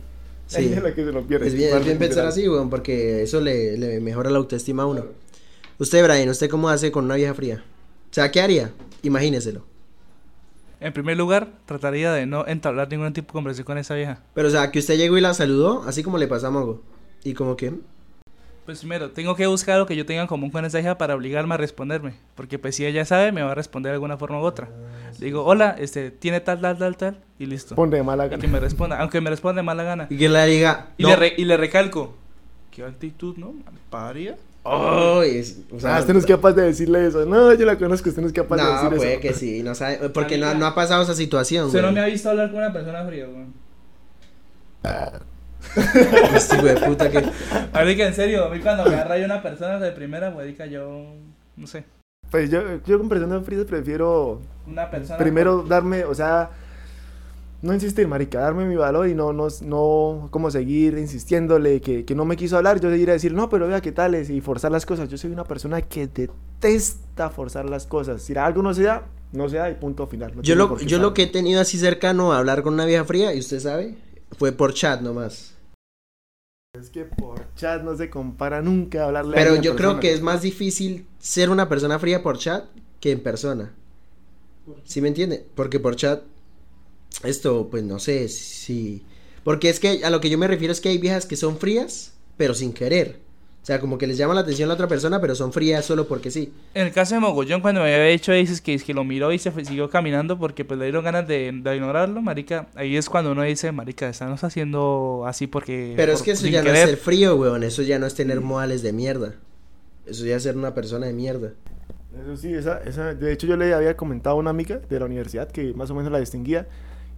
Sí. 0.47 0.65
Ella 0.65 0.77
es 0.79 0.83
la 0.83 0.95
que 0.95 1.05
se 1.05 1.13
lo 1.13 1.23
pierde. 1.23 1.47
Es 1.47 1.55
bien, 1.55 1.75
es 1.77 1.85
bien 1.87 1.99
pensar 1.99 2.27
así, 2.27 2.47
weón, 2.49 2.69
porque 2.69 3.23
eso 3.23 3.41
le, 3.41 3.79
le 3.79 4.01
mejora 4.01 4.29
la 4.31 4.37
autoestima 4.39 4.83
a 4.83 4.87
uno. 4.87 5.05
Usted, 5.79 6.05
Brian, 6.05 6.29
¿usted 6.29 6.51
cómo 6.51 6.69
hace 6.69 6.91
con 6.93 7.05
una 7.07 7.15
vieja 7.15 7.33
fría? 7.33 7.65
O 8.15 8.17
sea, 8.17 8.31
¿qué 8.31 8.41
haría? 8.41 8.71
Imagíneselo. 9.03 9.65
En 10.79 10.93
primer 10.93 11.17
lugar, 11.17 11.49
trataría 11.67 12.13
de 12.13 12.27
no 12.27 12.47
entablar 12.47 12.89
ningún 12.89 13.13
tipo 13.13 13.27
de 13.27 13.33
conversación 13.33 13.65
con 13.65 13.77
esa 13.79 13.95
vieja. 13.97 14.21
Pero, 14.35 14.47
o 14.47 14.51
sea, 14.53 14.71
que 14.71 14.79
usted 14.79 14.97
llegó 14.97 15.19
y 15.19 15.21
la 15.21 15.35
saludó, 15.35 15.83
así 15.85 16.05
como 16.05 16.17
le 16.19 16.29
pasó 16.29 16.47
a 16.47 16.51
Mogo. 16.53 16.81
Y 17.25 17.35
como 17.35 17.57
que, 17.57 17.73
Pues 18.67 18.79
primero, 18.79 19.11
tengo 19.11 19.35
que 19.35 19.49
buscar 19.49 19.79
lo 19.81 19.87
que 19.87 19.97
yo 19.97 20.07
tenga 20.07 20.23
en 20.23 20.29
común 20.29 20.51
con 20.51 20.65
esa 20.65 20.79
hija 20.79 20.97
para 20.97 21.17
obligarme 21.17 21.55
a 21.55 21.57
responderme. 21.59 22.15
Porque 22.37 22.57
pues 22.61 22.77
si 22.77 22.87
ella 22.87 23.05
sabe, 23.05 23.33
me 23.33 23.43
va 23.43 23.51
a 23.51 23.55
responder 23.57 23.91
de 23.91 23.95
alguna 23.95 24.17
forma 24.17 24.39
u 24.41 24.45
otra. 24.45 24.69
Le 25.19 25.27
digo, 25.27 25.45
hola, 25.45 25.75
este, 25.77 26.13
tiene 26.13 26.39
tal, 26.41 26.61
tal, 26.61 26.79
tal, 26.79 26.97
tal, 26.97 27.19
y 27.41 27.47
listo. 27.47 27.75
Ponte 27.75 27.97
de 27.97 28.05
mala 28.05 28.27
Y 28.27 28.31
que 28.31 28.37
gana. 28.37 28.49
me 28.53 28.61
responda, 28.61 29.01
aunque 29.01 29.21
me 29.21 29.31
responda 29.31 29.61
de 29.61 29.65
mala 29.67 29.83
gana. 29.83 30.07
y 30.09 30.17
que 30.17 30.29
le 30.29 30.47
diga, 30.47 30.91
Y, 30.99 31.03
no. 31.03 31.09
le, 31.09 31.17
re- 31.17 31.35
y 31.37 31.45
le 31.47 31.57
recalco. 31.57 32.15
¿Qué 32.71 32.85
actitud, 32.85 33.37
no? 33.39 33.55
Paria. 33.91 34.37
Oh, 34.67 35.23
es- 35.23 35.59
o 35.71 35.79
sea, 35.79 35.97
Ah, 35.97 36.01
usted 36.01 36.15
no 36.15 36.19
es 36.21 36.27
capaz 36.27 36.53
de 36.53 36.63
decirle 36.63 37.07
eso. 37.07 37.27
No, 37.27 37.53
yo 37.53 37.67
la 37.67 37.77
conozco, 37.77 38.09
usted 38.09 38.23
no 38.23 38.29
es 38.29 38.33
capaz 38.33 38.57
de 38.57 38.63
no, 38.63 38.73
decir 38.73 38.97
puede 38.97 39.13
eso. 39.13 39.21
que 39.21 39.33
sí, 39.35 39.63
no 39.63 39.75
sabe, 39.75 40.09
porque 40.15 40.39
no, 40.39 40.55
no 40.55 40.67
ha 40.67 40.75
pasado 40.75 41.03
esa 41.03 41.15
situación, 41.15 41.67
Usted 41.67 41.81
no 41.83 41.89
güey. 41.89 41.95
me 41.97 42.01
ha 42.01 42.07
visto 42.07 42.31
hablar 42.31 42.49
con 42.51 42.59
una 42.61 42.73
persona 42.73 43.05
fría, 43.05 43.27
weón. 43.29 43.53
Este 46.35 46.57
hijo 46.57 46.67
de 46.67 46.77
puta 46.77 47.11
que... 47.11 47.25
Marica, 47.73 48.07
en 48.07 48.15
serio, 48.15 48.45
a 48.45 48.51
mí 48.51 48.61
cuando 48.61 48.85
me 48.85 48.95
agarra 48.95 49.19
yo 49.19 49.25
una 49.25 49.43
persona 49.43 49.79
de 49.79 49.93
primera, 49.93 50.31
marica, 50.31 50.67
yo, 50.67 51.07
no 51.57 51.67
sé, 51.67 51.85
Pues 52.31 52.51
yo, 52.51 52.61
yo 52.87 52.99
con 52.99 53.09
personas 53.09 53.45
frías 53.45 53.65
prefiero 53.65 54.41
una 54.67 54.91
persona... 54.91 55.19
primero 55.19 55.63
darme, 55.63 56.05
o 56.05 56.15
sea, 56.15 56.51
no 57.65 57.73
insistir, 57.73 58.07
marica, 58.07 58.41
darme 58.41 58.67
mi 58.67 58.77
valor 58.77 59.09
y 59.09 59.15
no, 59.15 59.33
no, 59.33 59.49
no, 59.63 60.29
como 60.31 60.51
seguir 60.51 60.99
insistiéndole 60.99 61.81
que, 61.81 62.05
que 62.05 62.15
no 62.15 62.25
me 62.27 62.37
quiso 62.37 62.59
hablar, 62.59 62.79
yo 62.79 62.91
seguir 62.91 63.09
a 63.09 63.15
decir, 63.15 63.33
no, 63.33 63.49
pero 63.49 63.67
vea 63.67 63.81
qué 63.81 63.91
tal 63.91 64.15
es, 64.15 64.29
y 64.29 64.41
forzar 64.41 64.71
las 64.71 64.85
cosas. 64.85 65.09
Yo 65.09 65.17
soy 65.17 65.31
una 65.31 65.45
persona 65.45 65.81
que 65.81 66.07
detesta 66.07 67.31
forzar 67.31 67.69
las 67.69 67.87
cosas. 67.87 68.23
Si 68.23 68.35
algo 68.37 68.63
no 68.63 68.75
se 68.75 68.83
da, 68.83 69.07
no 69.33 69.49
se 69.49 69.57
da 69.57 69.71
y 69.71 69.75
punto 69.75 70.07
final. 70.07 70.37
no 70.37 70.43
Yo 70.43 70.55
lo, 70.55 70.79
yo 70.79 70.99
lo 70.99 71.15
que 71.15 71.23
he 71.23 71.27
tenido 71.27 71.61
así 71.61 71.79
cercano 71.79 72.33
a 72.33 72.39
hablar 72.39 72.63
con 72.63 72.75
una 72.75 72.85
vieja 72.85 73.05
fría, 73.05 73.35
y 73.35 73.41
usted 73.41 73.61
sabe, 73.61 73.97
fue 74.39 74.53
por 74.53 74.75
chat 74.75 75.01
nomás. 75.01 75.55
Es 76.79 76.91
que 76.91 77.05
por 77.05 77.55
chat 77.55 77.83
no 77.83 77.97
se 77.97 78.11
compara 78.11 78.61
nunca 78.61 79.07
hablarle 79.07 79.37
a 79.37 79.39
Pero 79.39 79.55
alguien 79.55 79.65
en 79.65 79.73
yo 79.73 79.77
creo 79.77 80.01
que 80.01 80.13
es 80.13 80.21
más 80.21 80.43
difícil 80.43 81.07
ser 81.19 81.49
una 81.49 81.69
persona 81.69 81.99
fría 81.99 82.23
por 82.23 82.37
chat 82.37 82.65
que 83.01 83.13
en 83.13 83.23
persona. 83.23 83.73
¿Sí 84.85 85.01
me 85.01 85.09
entiende? 85.09 85.47
Porque 85.55 85.81
por 85.81 85.97
chat, 85.97 86.23
esto, 87.23 87.69
pues 87.71 87.83
no 87.85 87.99
sé 87.99 88.29
si... 88.29 89.03
Porque 89.45 89.69
es 89.69 89.79
que 89.79 90.05
a 90.05 90.11
lo 90.11 90.21
que 90.21 90.31
yo 90.31 90.39
me 90.39 90.49
refiero 90.49 90.73
es 90.73 90.81
que 90.81 90.89
hay 90.89 90.99
viejas 90.99 91.27
que 91.27 91.37
son 91.37 91.59
frías, 91.59 92.15
pero 92.37 92.55
sin 92.55 92.73
querer. 92.73 93.21
O 93.63 93.67
sea, 93.67 93.81
como 93.81 93.97
que 93.97 94.07
les 94.07 94.19
llama 94.19 94.35
la 94.35 94.41
atención 94.43 94.67
a 94.67 94.69
la 94.69 94.75
otra 94.75 94.89
persona, 94.89 95.21
pero 95.23 95.35
son 95.35 95.53
frías 95.53 95.85
solo 95.87 96.07
porque 96.07 96.31
sí. 96.31 96.53
En 96.75 96.87
el 96.87 96.93
caso 96.93 97.15
de 97.15 97.21
Mogollón, 97.21 97.63
cuando 97.63 97.81
me 97.83 97.95
había 97.95 98.07
dicho, 98.07 98.31
dices 98.33 98.61
que, 98.61 98.79
que 98.79 98.93
lo 98.93 99.05
miró 99.05 99.33
y 99.33 99.39
se 99.39 99.51
fue- 99.51 99.65
siguió 99.65 99.89
caminando 99.89 100.39
porque 100.39 100.65
pues 100.67 100.79
le 100.79 100.87
dieron 100.87 101.03
ganas 101.05 101.27
de, 101.27 101.51
de 101.53 101.75
ignorarlo, 101.77 102.21
marica, 102.21 102.69
ahí 102.75 102.97
es 102.97 103.09
cuando 103.09 103.33
uno 103.33 103.43
dice, 103.43 103.73
marica, 103.73 104.09
estamos 104.09 104.45
haciendo 104.45 105.25
así 105.27 105.47
porque... 105.47 105.95
Pero 105.97 106.13
es 106.13 106.21
que 106.23 106.33
eso 106.33 106.47
ya 106.47 106.61
no 106.61 106.67
querer". 106.67 106.83
es 106.83 106.89
ser 106.91 106.99
frío, 106.99 107.37
weón. 107.37 107.63
Eso 107.63 107.81
ya 107.83 107.99
no 107.99 108.07
es 108.07 108.15
tener 108.15 108.41
modales 108.43 108.83
de 108.83 108.93
mierda. 108.93 109.35
Eso 110.07 110.27
ya 110.27 110.37
es 110.37 110.43
ser 110.43 110.57
una 110.59 110.75
persona 110.75 111.07
de 111.07 111.15
mierda. 111.15 111.53
Eso 112.23 112.37
sí, 112.37 112.53
esa, 112.53 112.79
esa, 112.85 113.15
de 113.15 113.33
hecho 113.33 113.47
yo 113.47 113.57
le 113.57 113.73
había 113.73 113.97
comentado 113.97 114.37
a 114.37 114.39
una 114.39 114.51
amiga 114.51 114.77
de 114.79 114.99
la 114.99 115.07
universidad 115.07 115.51
que 115.51 115.73
más 115.73 115.91
o 115.91 115.95
menos 115.95 116.13
la 116.13 116.21
distinguía 116.21 116.67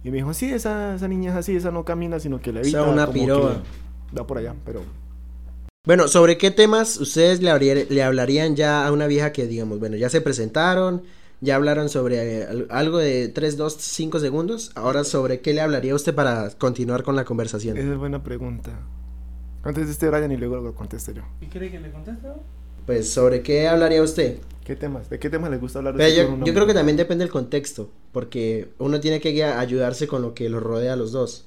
y 0.03 0.11
me 0.11 0.17
dijo, 0.17 0.33
sí, 0.33 0.45
esa, 0.49 0.95
esa 0.95 1.07
niña 1.07 1.31
es 1.31 1.37
así, 1.37 1.55
esa 1.55 1.71
no 1.71 1.83
camina, 1.85 2.19
sino 2.19 2.39
que 2.39 2.51
le 2.53 2.61
O 2.61 2.63
sea, 2.63 2.83
una 2.83 3.11
piroa. 3.11 3.61
Va 4.17 4.25
por 4.25 4.37
allá, 4.37 4.55
pero... 4.65 4.81
Bueno, 5.85 6.07
¿sobre 6.07 6.37
qué 6.37 6.51
temas 6.51 6.97
ustedes 6.97 7.41
le, 7.41 7.49
habría- 7.49 7.85
le 7.89 8.03
hablarían 8.03 8.55
ya 8.55 8.85
a 8.85 8.91
una 8.91 9.07
vieja 9.07 9.31
que, 9.31 9.47
digamos, 9.47 9.79
bueno, 9.79 9.95
ya 9.95 10.09
se 10.09 10.19
presentaron, 10.21 11.03
ya 11.39 11.55
hablaron 11.55 11.87
sobre 11.87 12.39
eh, 12.41 12.43
al- 12.45 12.67
algo 12.69 12.97
de 12.97 13.29
3, 13.29 13.55
2, 13.57 13.77
5 13.79 14.19
segundos? 14.19 14.71
Ahora, 14.75 15.03
¿sobre 15.05 15.39
qué 15.39 15.53
le 15.53 15.61
hablaría 15.61 15.95
usted 15.95 16.13
para 16.13 16.49
continuar 16.51 17.03
con 17.03 17.15
la 17.15 17.23
conversación? 17.23 17.77
Esa 17.77 17.91
es 17.93 17.97
buena 17.97 18.21
pregunta. 18.21 18.71
Antes 19.63 19.85
de 19.87 19.91
este 19.93 20.09
Brian 20.09 20.31
y 20.31 20.37
luego 20.37 20.57
lo 20.57 20.73
contesto 20.75 21.11
yo. 21.13 21.23
¿Qué 21.39 21.47
quiere 21.47 21.71
que 21.71 21.79
le 21.79 21.91
conteste? 21.91 22.27
Pues, 22.85 23.09
¿sobre 23.09 23.41
qué 23.41 23.67
hablaría 23.67 24.01
usted? 24.01 24.39
¿Qué 24.65 24.75
temas? 24.75 25.09
¿De 25.09 25.19
qué 25.19 25.29
temas 25.29 25.49
les 25.51 25.59
gusta 25.61 25.79
hablar? 25.79 25.95
Pero 25.95 26.09
usted 26.09 26.37
yo, 26.39 26.45
yo 26.45 26.53
creo 26.53 26.67
que 26.67 26.73
también 26.73 26.97
depende 26.97 27.23
del 27.23 27.31
contexto, 27.31 27.89
porque 28.17 28.69
uno 28.79 28.99
tiene 28.99 29.21
que 29.21 29.43
ayudarse 29.43 30.07
con 30.07 30.23
lo 30.23 30.33
que 30.33 30.49
los 30.49 30.63
rodea 30.63 30.93
a 30.93 30.95
los 30.95 31.11
dos. 31.11 31.45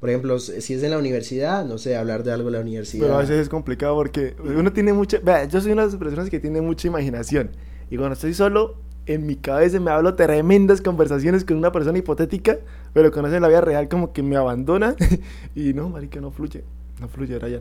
Por 0.00 0.08
ejemplo, 0.08 0.38
si 0.38 0.72
es 0.72 0.82
en 0.82 0.90
la 0.90 0.96
universidad, 0.96 1.66
no 1.66 1.76
sé, 1.76 1.94
hablar 1.94 2.22
de 2.24 2.32
algo 2.32 2.46
de 2.46 2.56
la 2.56 2.62
universidad. 2.62 3.02
Pero 3.04 3.16
a 3.16 3.18
veces 3.18 3.38
es 3.38 3.50
complicado 3.50 3.94
porque 3.96 4.34
uno 4.42 4.72
tiene 4.72 4.94
mucha... 4.94 5.18
Vea, 5.18 5.44
yo 5.44 5.60
soy 5.60 5.72
una 5.72 5.82
de 5.82 5.88
las 5.88 5.96
personas 5.96 6.30
que 6.30 6.40
tiene 6.40 6.62
mucha 6.62 6.88
imaginación. 6.88 7.50
Y 7.90 7.98
cuando 7.98 8.14
estoy 8.14 8.32
solo, 8.32 8.76
en 9.04 9.26
mi 9.26 9.36
cabeza 9.36 9.78
me 9.78 9.90
hablo 9.90 10.14
tremendas 10.14 10.80
conversaciones 10.80 11.44
con 11.44 11.58
una 11.58 11.70
persona 11.70 11.98
hipotética, 11.98 12.60
pero 12.94 13.12
cuando 13.12 13.28
es 13.28 13.34
en 13.34 13.42
la 13.42 13.48
vida 13.48 13.60
real 13.60 13.90
como 13.90 14.14
que 14.14 14.22
me 14.22 14.36
abandona. 14.36 14.96
y 15.54 15.74
no, 15.74 15.90
marica, 15.90 16.18
no 16.18 16.30
fluye. 16.30 16.64
No 16.98 17.08
fluye, 17.08 17.38
Brian. 17.38 17.60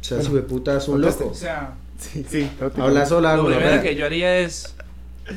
O 0.00 0.04
sea, 0.04 0.16
Bueno, 0.16 0.40
su 0.40 0.44
puta 0.44 0.76
es 0.76 0.88
un 0.88 1.02
loco. 1.02 1.28
O 1.28 1.34
sea, 1.34 1.76
Sí, 1.98 2.24
sí. 2.28 2.50
Habla 2.76 3.06
sola, 3.06 3.36
lo 3.36 3.46
primero 3.46 3.82
que 3.82 3.94
yo 3.94 4.06
haría 4.06 4.38
es. 4.38 4.74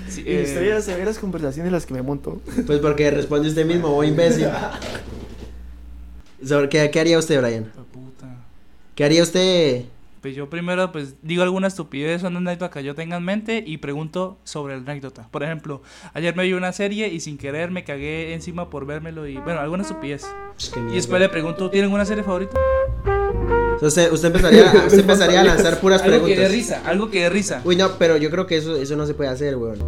Sí, 0.10 0.24
eh, 0.26 0.44
estrellas 0.44 0.86
severas 0.86 1.20
conversaciones 1.20 1.72
las 1.72 1.86
que 1.86 1.94
me 1.94 2.02
monto. 2.02 2.42
Pues 2.66 2.80
porque 2.80 3.12
responde 3.12 3.50
usted 3.50 3.66
mismo, 3.66 3.90
voy 3.90 4.08
imbécil. 4.08 4.48
Sobre, 6.46 6.70
¿qué, 6.70 6.90
¿Qué 6.90 7.00
haría 7.00 7.20
usted, 7.20 7.40
Brian? 7.40 7.66
puta. 7.92 8.36
¿Qué 8.96 9.04
haría 9.04 9.22
usted? 9.24 9.86
Pues 10.22 10.36
yo 10.36 10.50
primero 10.52 10.92
pues 10.92 11.16
digo 11.24 11.42
alguna 11.42 11.66
estupidez 11.68 12.24
o 12.24 12.28
una 12.28 12.38
anécdota 12.38 12.70
que 12.70 12.84
yo 12.84 12.94
tenga 12.94 13.18
en 13.18 13.24
mente 13.24 13.64
y 13.66 13.78
pregunto 13.78 14.38
sobre 14.44 14.76
la 14.76 14.82
anécdota. 14.92 15.28
Por 15.32 15.42
ejemplo, 15.42 15.82
ayer 16.14 16.36
me 16.36 16.44
vi 16.44 16.54
una 16.54 16.72
serie 16.74 17.08
y 17.08 17.20
sin 17.22 17.40
querer 17.40 17.72
me 17.72 17.84
cagué 17.84 18.34
encima 18.36 18.70
por 18.70 18.86
vérmelo 18.86 19.28
y 19.28 19.38
bueno, 19.38 19.60
alguna 19.62 19.82
estupidez. 19.82 20.28
Y 20.92 20.94
después 20.96 21.20
le 21.20 21.28
pregunto, 21.30 21.72
¿tienen 21.72 21.92
una 21.92 22.06
serie 22.06 22.24
favorita? 22.24 22.52
Usted, 23.82 24.12
usted 24.12 24.28
empezaría, 24.28 24.66
usted 24.86 25.00
empezaría 25.00 25.42
a 25.42 25.44
lanzar 25.44 25.80
puras 25.80 26.04
Algo 26.04 26.18
que 26.28 26.36
dé 26.36 26.36
preguntas. 26.36 26.52
risa, 26.52 26.82
algo 26.86 27.10
que 27.10 27.22
dé 27.24 27.30
risa. 27.32 27.62
Uy, 27.66 27.76
no, 27.76 27.98
pero 27.98 28.16
yo 28.18 28.30
creo 28.30 28.46
que 28.46 28.58
eso, 28.58 28.76
eso 28.76 28.96
no 28.96 29.08
se 29.08 29.16
puede 29.16 29.32
hacer, 29.32 29.56
weón. 29.58 29.80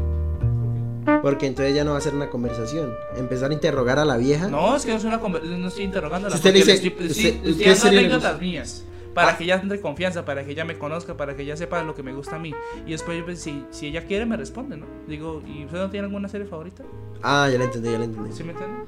Porque 1.22 1.46
entonces 1.46 1.75
ya 1.75 1.84
no 1.84 1.92
va 1.92 1.98
a 1.98 2.02
ser 2.02 2.16
una 2.16 2.32
conversación. 2.32 2.92
Empezar 3.18 3.52
a 3.52 3.54
interrogar 3.54 4.00
a 4.00 4.06
la 4.06 4.18
vieja. 4.18 4.48
No, 4.48 4.75
es 4.75 4.84
que 4.84 4.92
no 4.94 4.98
es 4.98 5.04
una 5.04 5.18
no 5.18 5.68
estoy 5.68 5.84
interrogándola. 5.84 6.36
Si 6.36 6.38
usted 6.38 6.54
porque 6.54 6.66
le 6.66 6.74
dice- 6.74 6.88
estoy, 6.88 7.08
usted- 7.08 7.13
sí, 7.13 7.28
estoy 7.28 7.54
¿qué 7.56 7.66
dando 7.66 7.82
serie 7.82 8.00
le 8.00 8.06
anécdotas 8.06 8.32
gusta? 8.32 8.44
mías. 8.46 8.86
Para 9.13 9.32
Ah. 9.32 9.38
que 9.38 9.43
ella 9.43 9.60
entre 9.62 9.79
confianza, 9.79 10.25
para 10.25 10.43
que 10.43 10.51
ella 10.51 10.65
me 10.65 10.77
conozca, 10.77 11.15
para 11.15 11.36
que 11.36 11.43
ella 11.43 11.55
sepa 11.55 11.84
lo 11.84 11.93
que 11.96 12.03
me 12.03 12.13
gusta 12.13 12.38
a 12.38 12.39
mí. 12.39 12.53
Y 12.86 12.91
después, 12.91 13.22
pues, 13.24 13.39
si, 13.39 13.65
si 13.72 13.88
ella 13.88 14.05
quiere, 14.05 14.25
me 14.25 14.38
responde, 14.38 14.77
¿no? 14.77 14.86
Digo, 15.08 15.41
¿y 15.46 15.65
usted 15.65 15.77
no 15.77 15.89
tiene 15.89 16.08
alguna 16.08 16.27
serie 16.29 16.48
favorita? 16.48 16.84
Ah, 17.22 17.48
ya 17.51 17.58
la 17.60 17.65
entendí, 17.65 17.91
ya 17.91 18.00
la 18.00 18.05
entendí. 18.05 18.32
¿Sí 18.34 18.43
me 18.43 18.51
entiende? 18.53 18.86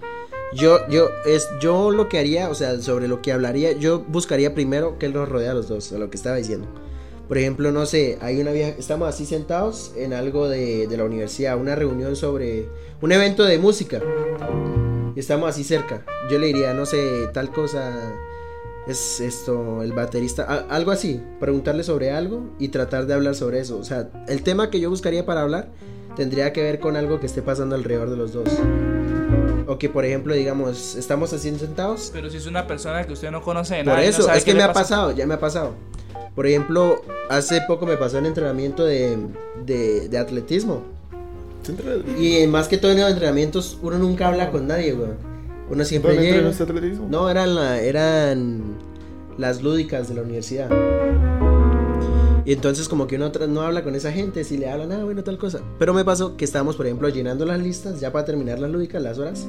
Yo, 0.53 0.79
yo, 0.89 1.09
es, 1.25 1.47
yo 1.59 1.91
lo 1.91 2.07
que 2.07 2.17
haría, 2.19 2.49
o 2.49 2.55
sea, 2.55 2.79
sobre 2.81 3.07
lo 3.07 3.21
que 3.21 3.31
hablaría, 3.33 3.73
yo 3.73 3.99
buscaría 4.07 4.53
primero 4.53 4.97
que 4.97 5.09
nos 5.09 5.27
rodea 5.27 5.51
a 5.51 5.53
los 5.53 5.67
dos, 5.67 5.91
a 5.91 5.97
lo 5.97 6.09
que 6.09 6.17
estaba 6.17 6.35
diciendo. 6.37 6.67
Por 7.27 7.37
ejemplo, 7.39 7.71
no 7.71 7.85
sé, 7.87 8.19
hay 8.21 8.39
una 8.39 8.51
vieja, 8.51 8.75
estamos 8.77 9.09
así 9.09 9.25
sentados 9.25 9.91
en 9.97 10.13
algo 10.13 10.47
de, 10.47 10.87
de 10.87 10.97
la 10.97 11.03
universidad, 11.03 11.57
una 11.57 11.75
reunión 11.75 12.15
sobre 12.15 12.69
un 13.01 13.11
evento 13.11 13.43
de 13.43 13.57
música. 13.57 13.99
Y 15.15 15.19
estamos 15.19 15.49
así 15.49 15.63
cerca. 15.63 16.05
Yo 16.29 16.37
le 16.39 16.47
diría, 16.47 16.73
no 16.73 16.85
sé, 16.85 17.27
tal 17.33 17.51
cosa, 17.51 18.13
es 18.87 19.19
esto, 19.19 19.81
el 19.81 19.93
baterista, 19.93 20.43
a- 20.43 20.75
algo 20.75 20.91
así, 20.91 21.21
preguntarle 21.39 21.83
sobre 21.83 22.11
algo 22.11 22.43
y 22.59 22.67
tratar 22.69 23.05
de 23.07 23.13
hablar 23.13 23.35
sobre 23.35 23.59
eso. 23.59 23.77
O 23.77 23.83
sea, 23.83 24.09
el 24.27 24.43
tema 24.43 24.69
que 24.69 24.79
yo 24.79 24.89
buscaría 24.89 25.25
para 25.25 25.41
hablar 25.41 25.69
tendría 26.15 26.53
que 26.53 26.61
ver 26.61 26.79
con 26.79 26.95
algo 26.95 27.19
que 27.19 27.25
esté 27.25 27.41
pasando 27.41 27.75
alrededor 27.75 28.09
de 28.09 28.17
los 28.17 28.33
dos. 28.33 28.47
O 29.67 29.79
que, 29.79 29.89
por 29.89 30.05
ejemplo, 30.05 30.33
digamos, 30.35 30.95
estamos 30.95 31.33
así 31.33 31.49
sentados. 31.57 32.11
Pero 32.13 32.29
si 32.29 32.37
es 32.37 32.45
una 32.45 32.67
persona 32.67 33.03
que 33.05 33.13
usted 33.13 33.31
no 33.31 33.41
conoce 33.41 33.75
de 33.75 33.83
Por 33.83 33.93
nada 33.93 34.03
y 34.03 34.05
no 34.05 34.09
eso, 34.11 34.23
sabe 34.23 34.37
es 34.37 34.45
qué 34.45 34.51
que 34.51 34.57
me 34.57 34.63
ha 34.63 34.67
pasa. 34.67 34.81
pasado, 34.81 35.11
ya 35.11 35.25
me 35.25 35.33
ha 35.33 35.39
pasado. 35.39 35.71
Por 36.35 36.45
ejemplo, 36.45 37.01
hace 37.29 37.61
poco 37.67 37.85
me 37.87 37.97
pasó 37.97 38.19
el 38.19 38.27
entrenamiento 38.27 38.85
de, 38.85 39.17
de, 39.65 40.07
de 40.09 40.17
atletismo. 40.19 40.83
Y 42.19 42.45
más 42.45 42.67
que 42.67 42.77
todo 42.77 42.91
en 42.91 42.99
los 43.01 43.09
entrenamientos, 43.09 43.79
uno 43.81 43.97
nunca 43.97 44.27
habla 44.27 44.51
con 44.51 44.67
nadie, 44.67 44.93
weón. 44.93 45.17
Uno 45.69 45.83
siempre 45.85 46.11
¿Dónde 46.11 46.23
llega. 46.25 46.35
entrena 46.37 46.51
usted 46.51 46.69
atletismo? 46.75 47.07
No, 47.09 47.29
eran, 47.29 47.55
la- 47.55 47.81
eran 47.81 48.75
las 49.37 49.61
lúdicas 49.63 50.07
de 50.09 50.15
la 50.15 50.21
universidad. 50.21 50.69
Y 52.45 52.53
entonces 52.53 52.87
como 52.87 53.07
que 53.07 53.15
uno 53.15 53.31
no 53.49 53.61
habla 53.61 53.83
con 53.83 53.95
esa 53.95 54.11
gente, 54.11 54.43
si 54.43 54.57
le 54.57 54.69
hablan, 54.69 54.91
ah, 54.91 55.03
bueno, 55.03 55.23
tal 55.23 55.39
cosa. 55.39 55.61
Pero 55.79 55.93
me 55.95 56.05
pasó 56.05 56.37
que 56.37 56.45
estábamos, 56.45 56.75
por 56.75 56.85
ejemplo, 56.85 57.09
llenando 57.09 57.43
las 57.45 57.59
listas, 57.59 57.99
ya 57.99 58.11
para 58.11 58.23
terminar 58.25 58.59
las 58.59 58.69
lúdicas, 58.69 59.01
las 59.01 59.17
horas. 59.17 59.47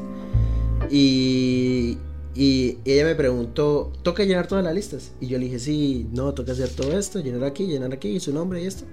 Y, 0.90 1.98
y 2.34 2.78
ella 2.86 3.04
me 3.04 3.14
preguntó, 3.14 3.92
¿toca 4.02 4.24
llenar 4.24 4.46
todas 4.46 4.64
las 4.64 4.74
listas? 4.74 5.12
Y 5.20 5.26
yo 5.26 5.36
le 5.38 5.44
dije, 5.44 5.58
sí, 5.58 6.06
no, 6.12 6.32
toca 6.32 6.52
hacer 6.52 6.70
todo 6.70 6.98
esto, 6.98 7.20
llenar 7.20 7.44
aquí, 7.44 7.66
llenar 7.66 7.92
aquí, 7.92 8.08
y 8.08 8.20
su 8.20 8.32
nombre 8.32 8.62
y 8.62 8.66
esto. 8.66 8.84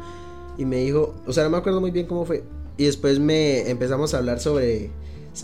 Y 0.58 0.66
me 0.66 0.78
dijo, 0.78 1.16
o 1.26 1.32
sea, 1.32 1.46
no 1.46 1.50
me 1.52 1.58
acuerdo 1.58 1.80
muy 1.80 1.92
bien 1.92 2.06
cómo 2.06 2.26
fue. 2.26 2.44
Y 2.78 2.86
después 2.86 3.20
me 3.20 3.70
empezamos 3.70 4.14
a 4.14 4.18
hablar 4.18 4.40
sobre 4.42 4.90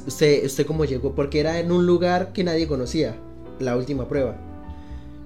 usted, 0.07 0.45
usted 0.45 0.65
cómo 0.65 0.85
llegó, 0.85 1.13
porque 1.13 1.39
era 1.39 1.59
en 1.59 1.71
un 1.71 1.85
lugar 1.85 2.31
que 2.33 2.43
nadie 2.43 2.67
conocía, 2.67 3.15
la 3.59 3.75
última 3.75 4.07
prueba. 4.07 4.37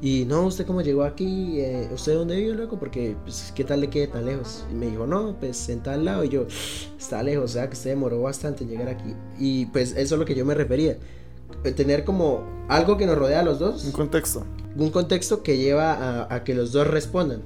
Y 0.02 0.26
no, 0.26 0.46
usted 0.48 0.66
cómo 0.66 0.82
llegó 0.82 1.04
aquí, 1.04 1.62
Eh, 1.62 1.88
usted 1.94 2.16
dónde 2.16 2.36
vive, 2.36 2.54
loco, 2.56 2.78
porque 2.78 3.16
pues, 3.24 3.54
qué 3.56 3.64
tal 3.64 3.80
le 3.80 3.90
quede 3.90 4.08
tan 4.08 4.26
lejos. 4.26 4.66
Y 4.70 4.74
me 4.76 4.88
dijo, 4.88 5.08
no, 5.08 5.34
pues 5.40 5.70
en 5.70 5.82
tal 5.82 6.04
lado. 6.04 6.26
Y 6.26 6.30
yo, 6.30 6.46
está 7.00 7.24
lejos, 7.24 7.46
o 7.46 7.48
sea 7.54 7.68
que 7.68 7.74
usted 7.74 7.92
demoró 7.92 8.22
bastante 8.22 8.66
en 8.66 8.70
llegar 8.70 8.90
aquí. 8.90 9.14
Y 9.40 9.68
pues 9.68 9.92
eso 9.92 10.16
es 10.16 10.20
lo 10.20 10.26
que 10.26 10.36
yo 10.36 10.44
me 10.44 10.56
refería. 10.56 10.98
Eh, 11.64 11.72
Tener 11.72 12.04
como 12.04 12.44
algo 12.68 12.98
que 12.98 13.06
nos 13.06 13.18
rodea 13.18 13.40
a 13.40 13.44
los 13.44 13.60
dos, 13.60 13.86
Un 13.86 13.92
contexto. 13.94 14.44
un 14.76 14.90
contexto 14.90 15.42
que 15.42 15.58
lleva 15.58 15.94
a, 15.94 16.36
a 16.36 16.44
que 16.44 16.54
los 16.54 16.74
dos 16.74 16.86
respondan. 16.86 17.42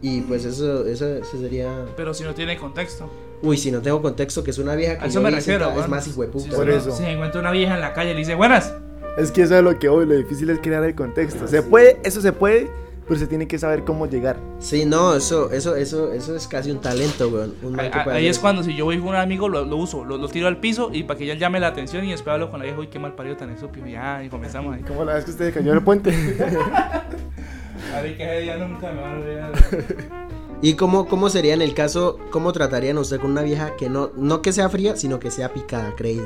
Y 0.00 0.20
pues 0.20 0.44
eso, 0.44 0.86
eso, 0.86 1.08
eso 1.16 1.40
sería. 1.40 1.86
Pero 1.96 2.14
si 2.14 2.22
no 2.22 2.34
tiene 2.34 2.56
contexto. 2.56 3.10
Uy, 3.44 3.56
si 3.58 3.70
no 3.70 3.80
tengo 3.82 4.00
contexto, 4.00 4.42
que 4.42 4.50
es 4.50 4.58
una 4.58 4.74
vieja 4.74 4.98
que 4.98 5.04
A 5.04 5.08
eso 5.08 5.20
me 5.20 5.30
refiero. 5.30 5.70
es 5.78 5.88
más 5.88 6.06
hijo 6.08 6.22
de 6.22 6.28
puta. 6.28 6.44
Si 6.44 6.50
Por 6.50 6.68
eso. 6.70 6.90
Se 6.90 7.10
encuentra 7.10 7.40
una 7.40 7.50
vieja 7.50 7.74
en 7.74 7.80
la 7.80 7.92
calle 7.92 8.10
y 8.10 8.14
le 8.14 8.20
dice, 8.20 8.34
buenas. 8.34 8.72
Es 9.18 9.30
que 9.30 9.42
eso 9.42 9.56
es 9.56 9.62
lo 9.62 9.78
que 9.78 9.88
hoy, 9.88 10.06
lo 10.06 10.14
difícil 10.14 10.50
es 10.50 10.58
crear 10.60 10.82
el 10.82 10.94
contexto. 10.94 11.46
Se 11.46 11.62
puede, 11.62 11.98
eso 12.02 12.20
se 12.20 12.32
puede, 12.32 12.68
pero 13.06 13.20
se 13.20 13.26
tiene 13.26 13.46
que 13.46 13.58
saber 13.58 13.84
cómo 13.84 14.06
llegar. 14.06 14.38
Sí, 14.58 14.86
no, 14.86 15.14
eso, 15.14 15.52
eso, 15.52 15.76
eso, 15.76 16.12
eso 16.12 16.34
es 16.34 16.48
casi 16.48 16.70
un 16.70 16.80
talento, 16.80 17.28
weón. 17.28 17.54
Un 17.62 17.78
Ahí, 17.78 17.90
que 17.90 18.00
puede 18.00 18.16
ahí 18.16 18.26
es 18.26 18.38
cuando 18.40 18.64
si 18.64 18.74
yo 18.74 18.86
voy 18.86 18.98
con 18.98 19.08
un 19.08 19.16
amigo 19.16 19.48
lo, 19.48 19.64
lo 19.64 19.76
uso, 19.76 20.04
lo, 20.04 20.16
lo 20.16 20.28
tiro 20.28 20.48
al 20.48 20.56
piso 20.56 20.90
y 20.92 21.04
para 21.04 21.18
que 21.18 21.24
ella 21.24 21.34
llame 21.34 21.60
la 21.60 21.68
atención 21.68 22.04
y 22.04 22.10
después 22.10 22.32
hablo 22.34 22.50
con 22.50 22.58
la 22.58 22.64
vieja, 22.64 22.80
uy, 22.80 22.88
qué 22.88 22.98
mal 22.98 23.14
parido 23.14 23.36
tan 23.36 23.50
estúpido. 23.50 23.86
Y 23.86 23.92
ya, 23.92 24.24
y 24.24 24.28
comenzamos 24.30 24.74
ahí. 24.74 24.82
Como 24.82 25.04
la 25.04 25.14
vez 25.14 25.24
que 25.26 25.30
usted 25.30 25.52
cayó 25.54 25.70
en 25.70 25.76
el 25.78 25.84
puente. 25.84 26.10
A 27.94 28.00
ver, 28.00 28.16
que 28.16 28.24
ese 28.24 28.40
día 28.40 28.56
nunca 28.56 28.90
me 28.90 29.00
van 29.00 29.12
a 29.12 29.16
olvidar. 29.18 29.52
¿Y 30.64 30.76
cómo, 30.76 31.06
cómo 31.08 31.28
sería 31.28 31.52
en 31.52 31.60
el 31.60 31.74
caso, 31.74 32.18
cómo 32.30 32.50
tratarían 32.54 32.96
usted 32.96 33.20
con 33.20 33.32
una 33.32 33.42
vieja 33.42 33.76
que 33.76 33.90
no, 33.90 34.12
no 34.16 34.40
que 34.40 34.50
sea 34.50 34.70
fría, 34.70 34.96
sino 34.96 35.20
que 35.20 35.30
sea 35.30 35.52
picada, 35.52 35.94
creída? 35.94 36.24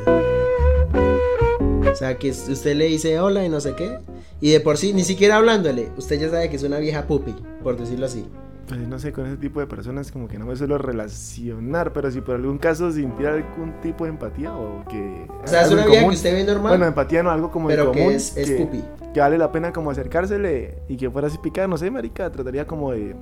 O 1.91 1.97
sea, 1.97 2.17
que 2.19 2.31
usted 2.31 2.77
le 2.77 2.85
dice 2.85 3.19
hola 3.19 3.45
y 3.45 3.49
no 3.49 3.61
sé 3.61 3.75
qué, 3.75 3.99
y 4.41 4.53
de 4.53 4.61
por 4.61 4.77
sí, 4.77 4.93
ni 4.93 5.03
siquiera 5.03 5.39
hablándole, 5.39 5.89
usted 5.97 6.21
ya 6.21 6.31
sabe 6.31 6.49
que 6.51 6.55
es 6.55 6.63
una 6.63 6.79
vieja 6.79 7.09
pupi, 7.09 7.35
por 7.65 7.77
decirlo 7.77 8.07
así. 8.07 8.27
Pues 8.69 8.79
no 8.87 9.01
sé, 9.01 9.13
con 9.13 9.27
ese 9.27 9.39
tipo 9.39 9.59
de 9.59 9.67
personas 9.67 10.13
como 10.13 10.29
que 10.29 10.39
no 10.39 10.47
me 10.47 10.55
suelo 10.55 10.79
relacionar, 10.79 11.93
pero 11.93 12.09
si 12.13 12.21
por 12.21 12.37
algún 12.37 12.59
caso 12.59 12.93
sintiera 12.93 13.33
algún 13.33 13.81
tipo 13.81 14.05
de 14.05 14.11
empatía 14.11 14.55
o 14.55 14.85
que... 14.89 15.27
O 15.43 15.49
sea, 15.49 15.63
es 15.63 15.73
una 15.73 15.85
vieja 15.85 16.03
común. 16.03 16.11
que 16.11 16.17
usted 16.17 16.35
ve 16.35 16.45
normal, 16.45 16.73
Bueno, 16.73 16.87
empatía 16.87 17.25
no, 17.25 17.33
algo 17.33 17.51
como 17.51 17.67
pero 17.67 17.87
común. 17.87 18.11
que 18.11 18.15
es, 18.15 18.37
es 18.37 18.51
que, 18.51 18.57
pupi. 18.57 18.85
que 19.13 19.19
vale 19.19 19.37
la 19.37 19.51
pena 19.51 19.73
como 19.73 19.91
acercársele 19.91 20.79
y 20.87 20.97
que 20.97 21.11
fuera 21.11 21.27
así 21.27 21.39
picada, 21.39 21.67
no 21.67 21.77
sé, 21.77 21.91
marica, 21.91 22.31
trataría 22.31 22.67
como 22.67 22.93
de 22.93 23.17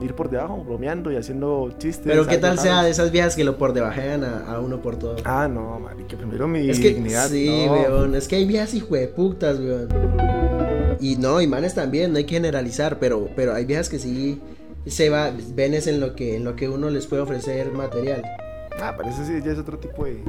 ir 0.00 0.14
por 0.14 0.30
debajo, 0.30 0.62
bromeando 0.64 1.10
y 1.12 1.16
haciendo 1.16 1.70
chistes. 1.78 2.06
Pero 2.06 2.26
qué 2.26 2.38
tal 2.38 2.58
sea 2.58 2.82
de 2.82 2.90
esas 2.90 3.10
viejas 3.10 3.34
que 3.36 3.44
lo 3.44 3.58
por 3.58 3.72
debajean 3.72 4.24
a, 4.24 4.52
a 4.54 4.60
uno 4.60 4.80
por 4.82 4.96
todo. 4.96 5.16
Ah, 5.24 5.48
no, 5.48 5.78
marica, 5.80 6.16
primero 6.16 6.46
mi 6.48 6.68
Es 6.68 6.78
que 6.80 6.90
dignidad. 6.90 7.28
sí, 7.28 7.64
no. 7.66 7.72
weón, 7.72 8.14
es 8.14 8.28
que 8.28 8.36
hay 8.36 8.46
viejas 8.46 8.74
hijo 8.74 8.94
de 8.94 9.08
putas, 9.08 9.58
weón. 9.58 9.88
Y 11.00 11.16
no, 11.16 11.40
y 11.40 11.46
manes 11.46 11.74
también, 11.74 12.12
no 12.12 12.18
hay 12.18 12.24
que 12.24 12.34
generalizar, 12.34 12.98
pero, 12.98 13.28
pero 13.36 13.54
hay 13.54 13.64
viejas 13.64 13.88
que 13.88 13.98
sí 13.98 14.40
se 14.86 15.10
va, 15.10 15.30
ven 15.54 15.74
es 15.74 15.86
en 15.86 16.00
lo 16.00 16.14
que, 16.16 16.36
en 16.36 16.44
lo 16.44 16.56
que 16.56 16.68
uno 16.68 16.90
les 16.90 17.06
puede 17.06 17.22
ofrecer 17.22 17.70
material. 17.72 18.22
Ah, 18.80 18.94
pero 18.96 19.08
eso 19.10 19.24
sí 19.24 19.32
ya 19.44 19.52
es 19.52 19.58
otro 19.58 19.78
tipo 19.78 20.04
de... 20.04 20.22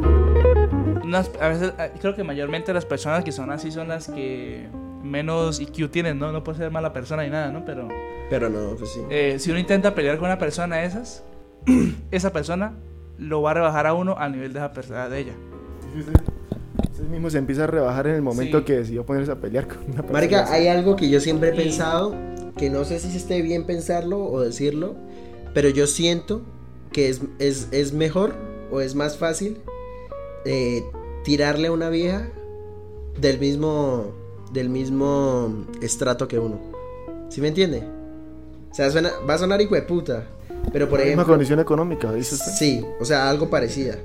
Unas- 1.04 1.32
a 1.40 1.48
veces, 1.50 1.74
eh, 1.80 1.92
creo 2.02 2.16
que 2.16 2.24
mayormente 2.24 2.74
las 2.74 2.86
personas 2.86 3.24
que 3.24 3.32
son 3.32 3.52
así 3.52 3.72
son 3.72 3.88
las 3.88 4.08
que 4.08 4.68
menos 5.04 5.60
IQ 5.60 5.90
tienen, 5.92 6.20
¿no? 6.20 6.32
No 6.32 6.44
puede 6.44 6.58
ser 6.60 6.72
mala 6.72 6.94
persona 6.94 7.24
ni 7.24 7.30
nada, 7.30 7.52
¿no? 7.52 7.64
Pero 7.66 7.88
Pero 8.30 8.50
no, 8.50 8.76
pues 8.78 8.92
sí. 8.92 9.02
eh, 9.10 9.38
si 9.40 9.50
uno 9.52 9.60
intenta 9.60 9.96
pelear 9.96 10.18
con 10.18 10.26
una 10.26 10.38
persona 10.38 10.78
de 10.78 10.86
esas, 10.86 11.24
esa 12.12 12.32
persona 12.34 12.74
lo 13.18 13.42
va 13.42 13.52
a 13.52 13.54
rebajar 13.56 13.88
a 13.88 13.94
uno 13.94 14.16
al 14.18 14.32
nivel 14.32 14.54
de 14.54 14.60
esa 14.60 14.72
persona, 14.72 15.10
de 15.10 15.20
ella. 15.20 15.34
Usted 16.92 17.04
mismo 17.10 17.30
se 17.30 17.38
empieza 17.38 17.64
a 17.64 17.68
rebajar 17.68 18.08
en 18.08 18.16
el 18.16 18.22
momento 18.22 18.60
Sí. 18.60 18.66
que 18.66 18.78
decidió 18.78 19.06
ponerse 19.06 19.32
a 19.32 19.36
pelear 19.36 19.68
con 19.68 19.78
una 19.78 19.88
persona. 20.02 20.14
Marica, 20.14 20.52
hay 20.52 20.68
algo 20.68 20.96
que 20.96 21.10
yo 21.10 21.20
siempre 21.20 21.50
he 21.50 21.54
Y- 21.54 21.58
pensado, 21.58 22.16
que 22.58 22.70
no 22.70 22.84
sé 22.86 23.00
si 23.00 23.16
esté 23.16 23.42
bien 23.42 23.66
pensarlo 23.66 24.20
o 24.24 24.42
decirlo, 24.42 24.96
pero 25.54 25.70
yo 25.70 25.88
siento 25.88 26.42
que 26.92 27.10
es, 27.10 27.22
es, 27.40 27.68
es 27.72 27.94
mejor 27.94 28.34
o 28.72 28.82
es 28.82 28.96
más 28.96 29.18
fácil 29.18 29.60
eh, 30.46 30.84
tirarle 31.24 31.68
a 31.68 31.72
una 31.72 31.90
vieja 31.90 32.30
del 33.20 33.40
mismo, 33.40 34.12
del 34.54 34.70
mismo 34.70 35.66
estrato 35.82 36.28
que 36.28 36.40
uno. 36.40 36.60
¿Sí 37.30 37.42
me 37.42 37.50
entiende? 37.50 37.84
O 38.72 38.74
sea, 38.76 38.90
suena, 38.92 39.12
va 39.28 39.36
a 39.36 39.38
sonar 39.38 39.62
hijo 39.62 39.76
de 39.76 39.82
puta. 39.84 40.26
Pero 40.74 40.90
por 40.90 41.00
La 41.00 41.06
misma 41.06 41.22
ejemplo. 41.22 41.34
condición 41.34 41.60
económica, 41.60 42.12
dice 42.12 42.36
usted. 42.36 42.52
Sí, 42.52 42.86
o 43.00 43.06
sea, 43.06 43.30
algo 43.30 43.50
parecida. 43.50 43.98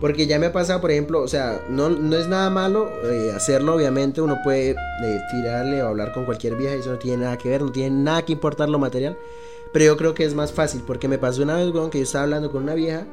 Porque 0.00 0.26
ya 0.26 0.38
me 0.38 0.46
ha 0.46 0.52
pasado, 0.52 0.80
por 0.80 0.90
ejemplo, 0.90 1.20
o 1.20 1.28
sea, 1.28 1.60
no, 1.68 1.88
no 1.90 2.16
es 2.16 2.28
nada 2.28 2.50
malo 2.50 2.88
eh, 3.04 3.32
hacerlo, 3.34 3.74
obviamente. 3.74 4.20
Uno 4.20 4.38
puede 4.44 4.70
eh, 4.70 5.20
tirarle 5.30 5.82
o 5.82 5.88
hablar 5.88 6.12
con 6.12 6.24
cualquier 6.24 6.56
vieja 6.56 6.76
y 6.76 6.80
eso 6.80 6.90
no 6.92 6.98
tiene 6.98 7.24
nada 7.24 7.36
que 7.38 7.48
ver, 7.48 7.62
no 7.62 7.70
tiene 7.72 7.90
nada 8.02 8.22
que 8.24 8.32
importar 8.32 8.68
lo 8.68 8.78
material. 8.78 9.16
Pero 9.72 9.84
yo 9.84 9.96
creo 9.96 10.14
que 10.14 10.24
es 10.24 10.34
más 10.34 10.52
fácil, 10.52 10.82
porque 10.86 11.08
me 11.08 11.18
pasó 11.18 11.42
una 11.42 11.56
vez, 11.56 11.68
weón, 11.72 11.90
que 11.90 11.98
yo 11.98 12.04
estaba 12.04 12.24
hablando 12.24 12.50
con 12.50 12.62
una 12.62 12.74
vieja, 12.74 13.04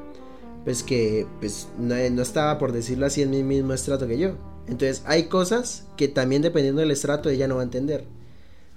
pues 0.66 0.82
que 0.82 1.28
pues 1.38 1.68
no, 1.78 1.94
no 2.10 2.22
estaba, 2.22 2.58
por 2.58 2.72
decirlo 2.72 3.06
así, 3.06 3.22
en 3.22 3.30
mi 3.30 3.44
mismo 3.44 3.72
estrato 3.72 4.08
que 4.08 4.18
yo. 4.18 4.36
Entonces, 4.66 5.04
hay 5.06 5.28
cosas 5.28 5.86
que 5.96 6.08
también 6.08 6.42
dependiendo 6.42 6.80
del 6.80 6.90
estrato 6.90 7.30
ella 7.30 7.46
no 7.46 7.54
va 7.54 7.60
a 7.60 7.64
entender. 7.64 8.02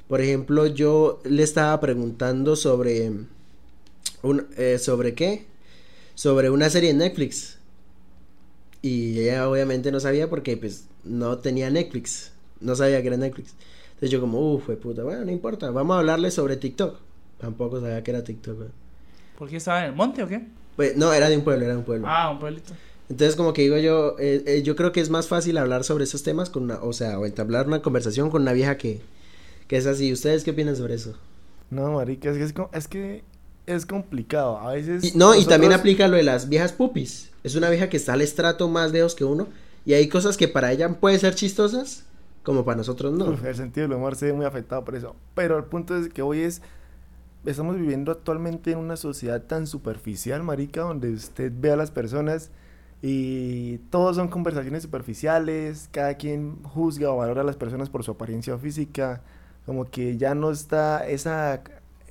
Por 0.08 0.22
ejemplo, 0.22 0.68
yo 0.68 1.20
le 1.24 1.42
estaba 1.42 1.80
preguntando 1.80 2.56
sobre. 2.56 3.12
Un, 4.22 4.48
eh, 4.56 4.78
¿Sobre 4.78 5.16
qué? 5.16 5.48
Sobre 6.14 6.52
una 6.52 6.70
serie 6.70 6.92
en 6.92 7.00
Netflix. 7.00 7.58
Y 8.84 9.22
ella 9.22 9.50
obviamente 9.50 9.92
no 9.92 10.00
sabía 10.00 10.30
porque 10.30 10.58
pues 10.58 10.86
no 11.04 11.40
tenía 11.40 11.72
Netflix. 11.72 12.34
No 12.62 12.76
sabía 12.76 13.02
que 13.02 13.08
era 13.08 13.18
Netflix. 13.18 13.56
Entonces 13.88 14.12
yo 14.12 14.22
como, 14.22 14.54
uff, 14.54 14.70
puta, 14.80 15.02
bueno, 15.02 15.26
no 15.26 15.32
importa. 15.32 15.72
Vamos 15.72 15.96
a 15.96 16.00
hablarle 16.02 16.30
sobre 16.30 16.56
TikTok. 16.56 17.00
Tampoco 17.40 17.82
sabía 17.82 18.04
que 18.04 18.12
era 18.12 18.24
TikTok. 18.24 18.60
¿Por 19.40 19.50
qué 19.50 19.58
estaba 19.58 19.80
en 19.80 19.86
el 19.86 19.96
monte 19.96 20.22
o 20.22 20.28
qué? 20.28 20.59
Pues, 20.80 20.96
no, 20.96 21.12
era 21.12 21.28
de 21.28 21.36
un 21.36 21.44
pueblo, 21.44 21.66
era 21.66 21.74
de 21.74 21.80
un 21.80 21.84
pueblo. 21.84 22.08
Ah, 22.10 22.30
un 22.32 22.40
pueblito. 22.40 22.72
Entonces 23.10 23.36
como 23.36 23.52
que 23.52 23.64
digo 23.64 23.76
yo, 23.80 24.16
eh, 24.18 24.44
eh, 24.48 24.62
yo 24.64 24.78
creo 24.78 24.94
que 24.94 25.02
es 25.02 25.10
más 25.10 25.28
fácil 25.28 25.58
hablar 25.58 25.84
sobre 25.84 26.06
esos 26.06 26.24
temas 26.24 26.50
con 26.50 26.64
una, 26.64 26.76
o 26.82 26.94
sea, 26.94 27.20
o 27.20 27.26
entablar 27.26 27.68
una 27.68 27.82
conversación 27.82 28.30
con 28.30 28.44
una 28.44 28.54
vieja 28.54 28.78
que, 28.78 29.02
que 29.68 29.76
es 29.76 29.86
así. 29.86 30.14
¿Ustedes 30.14 30.46
qué 30.46 30.52
opinan 30.52 30.78
sobre 30.78 30.94
eso? 30.94 31.18
No, 31.70 31.92
marica, 31.92 32.30
es 32.30 32.54
que 32.54 32.64
es, 32.72 32.88
que 32.88 33.24
es 33.66 33.86
complicado. 33.86 34.58
A 34.58 34.72
veces. 34.72 35.04
Y- 35.04 35.18
no, 35.18 35.36
y 35.36 35.44
también 35.44 35.74
aplica 35.74 36.08
lo 36.08 36.16
de 36.16 36.24
las 36.24 36.48
viejas 36.48 36.72
pupis. 36.72 37.30
Es 37.44 37.56
una 37.56 37.70
vieja 37.70 37.90
que 37.90 37.98
está 37.98 38.14
al 38.14 38.22
estrato 38.22 38.70
más 38.70 38.94
lejos 38.94 39.16
que 39.16 39.26
uno. 39.26 39.50
Y 39.86 39.96
hay 39.96 40.08
cosas 40.08 40.38
que 40.38 40.48
para 40.48 40.72
ella 40.72 40.88
pueden 40.88 41.20
ser 41.20 41.36
chistosas, 41.36 42.06
como 42.44 42.64
para 42.64 42.78
nosotros 42.78 43.12
no. 43.12 43.32
Uf, 43.32 43.44
el 43.44 43.56
sentido 43.56 43.86
del 43.86 43.98
humor 43.98 44.16
se 44.16 44.28
ve 44.28 44.34
muy 44.34 44.46
afectado 44.46 44.86
por 44.86 44.96
eso. 44.96 45.14
Pero 45.36 45.58
el 45.58 45.66
punto 45.66 45.98
es 45.98 46.08
que 46.08 46.22
hoy 46.22 46.40
es. 46.40 46.62
Estamos 47.46 47.78
viviendo 47.78 48.12
actualmente 48.12 48.72
en 48.72 48.80
una 48.80 48.98
sociedad 48.98 49.42
tan 49.44 49.66
superficial, 49.66 50.44
marica, 50.44 50.82
donde 50.82 51.12
usted 51.14 51.54
ve 51.56 51.72
a 51.72 51.78
las 51.78 51.90
personas 51.90 52.52
y 53.02 53.78
todos 53.90 54.18
son 54.18 54.28
conversaciones 54.28 54.84
superficiales, 54.84 55.88
cada 55.92 56.16
quien 56.16 56.62
juzga 56.64 57.10
o 57.12 57.18
valora 57.18 57.42
a 57.42 57.46
las 57.46 57.56
personas 57.56 57.90
por 57.90 58.04
su 58.04 58.12
apariencia 58.12 58.58
física, 58.58 59.22
como 59.66 59.90
que 59.90 60.18
ya 60.18 60.36
no 60.36 60.52
está 60.52 61.08
esa 61.08 61.64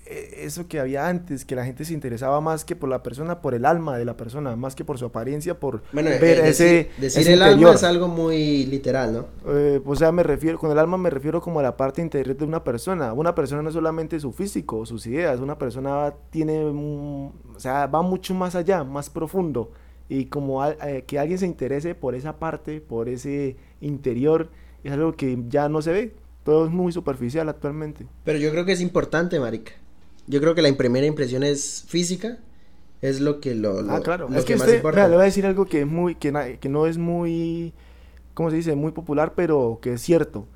eso 0.09 0.69
que 0.69 0.81
había 0.81 1.09
antes, 1.09 1.45
que 1.45 1.55
la 1.55 1.65
gente 1.65 1.85
se 1.85 1.93
interesaba 1.93 2.41
más 2.41 2.65
que 2.65 2.77
por 2.77 2.89
la 2.89 3.03
persona, 3.03 3.41
por 3.41 3.55
el 3.55 3.65
alma 3.65 3.99
de 3.99 4.05
la 4.05 4.17
persona, 4.17 4.57
más 4.57 4.75
que 4.75 4.85
por 4.85 4.99
su 4.99 5.07
apariencia, 5.07 5.59
por 5.59 5.83
Bueno, 5.93 6.11
eh, 6.11 6.19
ver 6.19 6.43
decir, 6.43 6.67
ese, 6.67 6.91
decir 6.99 7.23
ese 7.23 7.35
el 7.35 7.43
alma 7.43 7.73
es 7.73 7.85
algo 7.85 8.09
muy 8.09 8.67
literal, 8.67 9.13
¿no? 9.13 9.27
Eh, 9.53 9.81
o 9.85 9.97
sea, 9.97 10.13
me 10.13 10.23
refiero, 10.23 10.59
con 10.59 10.71
el 10.71 10.79
alma 10.79 10.97
me 10.97 11.11
refiero 11.11 11.41
como 11.41 11.61
a 11.61 11.63
la 11.63 11.77
parte 11.77 12.01
interior 12.01 12.37
de 12.37 12.45
una 12.45 12.65
persona. 12.65 13.13
Una 13.13 13.35
persona 13.35 13.63
no 13.63 13.69
es 13.69 13.75
solamente 13.75 14.19
su 14.21 14.33
físico, 14.33 14.87
sus 14.87 15.07
ideas, 15.07 15.41
una 15.41 15.59
persona 15.59 16.15
tiene, 16.31 16.65
o 16.65 17.33
sea, 17.59 17.87
va 17.87 18.03
mucho 18.03 18.35
más 18.35 18.55
allá, 18.55 18.85
más 18.85 19.11
profundo. 19.11 19.73
Y 20.09 20.27
como 20.27 20.65
eh, 20.67 21.05
que 21.07 21.19
alguien 21.19 21.39
se 21.39 21.47
interese 21.47 21.95
por 21.95 22.15
esa 22.15 22.39
parte, 22.39 22.81
por 22.81 23.09
ese 23.09 23.57
interior, 23.81 24.49
es 24.83 24.93
algo 24.93 25.13
que 25.13 25.39
ya 25.49 25.69
no 25.69 25.83
se 25.83 25.93
ve. 25.93 26.17
Todo 26.45 26.65
es 26.65 26.71
muy 26.71 26.93
superficial 26.93 27.47
actualmente. 27.51 28.07
Pero 28.25 28.39
yo 28.39 28.51
creo 28.51 28.65
que 28.65 28.73
es 28.73 28.81
importante, 28.81 29.39
marica. 29.39 29.73
Yo 30.29 30.41
creo 30.41 30.55
que 30.55 30.63
la 30.63 30.73
primera 30.77 31.07
impresión 31.07 31.43
es 31.43 31.85
física. 31.89 32.39
Es 33.01 33.21
lo 33.21 33.41
que 33.41 33.55
lo, 33.55 33.81
lo- 33.83 33.93
ah, 33.93 34.01
claro. 34.01 34.29
lo 34.29 34.37
es 34.39 34.45
que, 34.45 34.55
más 34.55 34.63
usted, 34.63 34.77
importa. 34.77 34.97
vea, 34.97 35.09
le 35.09 35.15
voy 35.15 35.23
a 35.23 35.27
decir 35.27 35.47
algo 35.47 35.67
que 35.67 35.81
es 35.83 35.87
muy, 35.87 36.17
que, 36.17 36.33
na- 36.33 36.57
que 36.57 36.69
no 36.69 36.87
es 36.87 36.99
muy, 36.99 37.73
¿cómo 38.35 38.51
se 38.51 38.57
dice? 38.57 38.75
Muy 38.75 38.91
popular, 38.93 39.35
pero 39.37 39.79
que 39.81 39.93
es 39.93 40.01
cierto. 40.03 40.47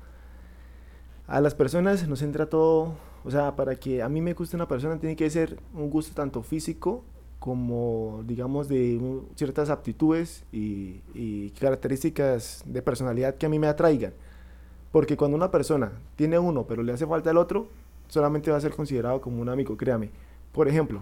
A 1.25 1.39
las 1.39 1.55
personas 1.55 2.05
nos 2.07 2.21
entra 2.21 2.47
todo, 2.47 2.95
o 3.23 3.31
sea, 3.31 3.55
para 3.55 3.75
que 3.75 4.01
a 4.01 4.09
mí 4.09 4.19
me 4.19 4.33
guste 4.33 4.57
una 4.57 4.67
persona 4.67 4.99
tiene 4.99 5.15
que 5.15 5.29
ser 5.29 5.57
un 5.73 5.89
gusto 5.89 6.13
tanto 6.13 6.43
físico 6.43 7.03
como, 7.39 8.23
digamos, 8.27 8.67
de 8.67 8.97
un- 8.97 9.27
ciertas 9.35 9.69
aptitudes 9.69 10.43
y, 10.51 10.99
y 11.13 11.51
características 11.59 12.63
de 12.65 12.81
personalidad 12.81 13.35
que 13.35 13.45
a 13.45 13.49
mí 13.49 13.57
me 13.57 13.67
atraigan. 13.67 14.13
Porque 14.91 15.15
cuando 15.17 15.35
una 15.37 15.49
persona 15.49 15.93
tiene 16.17 16.37
uno, 16.39 16.67
pero 16.67 16.83
le 16.83 16.91
hace 16.91 17.07
falta 17.07 17.31
el 17.31 17.37
otro, 17.37 17.67
solamente 18.13 18.51
va 18.51 18.57
a 18.57 18.61
ser 18.61 18.71
considerado 18.71 19.19
como 19.19 19.41
un 19.41 19.49
amigo, 19.49 19.75
créame. 19.75 20.11
Por 20.51 20.67
ejemplo, 20.67 21.01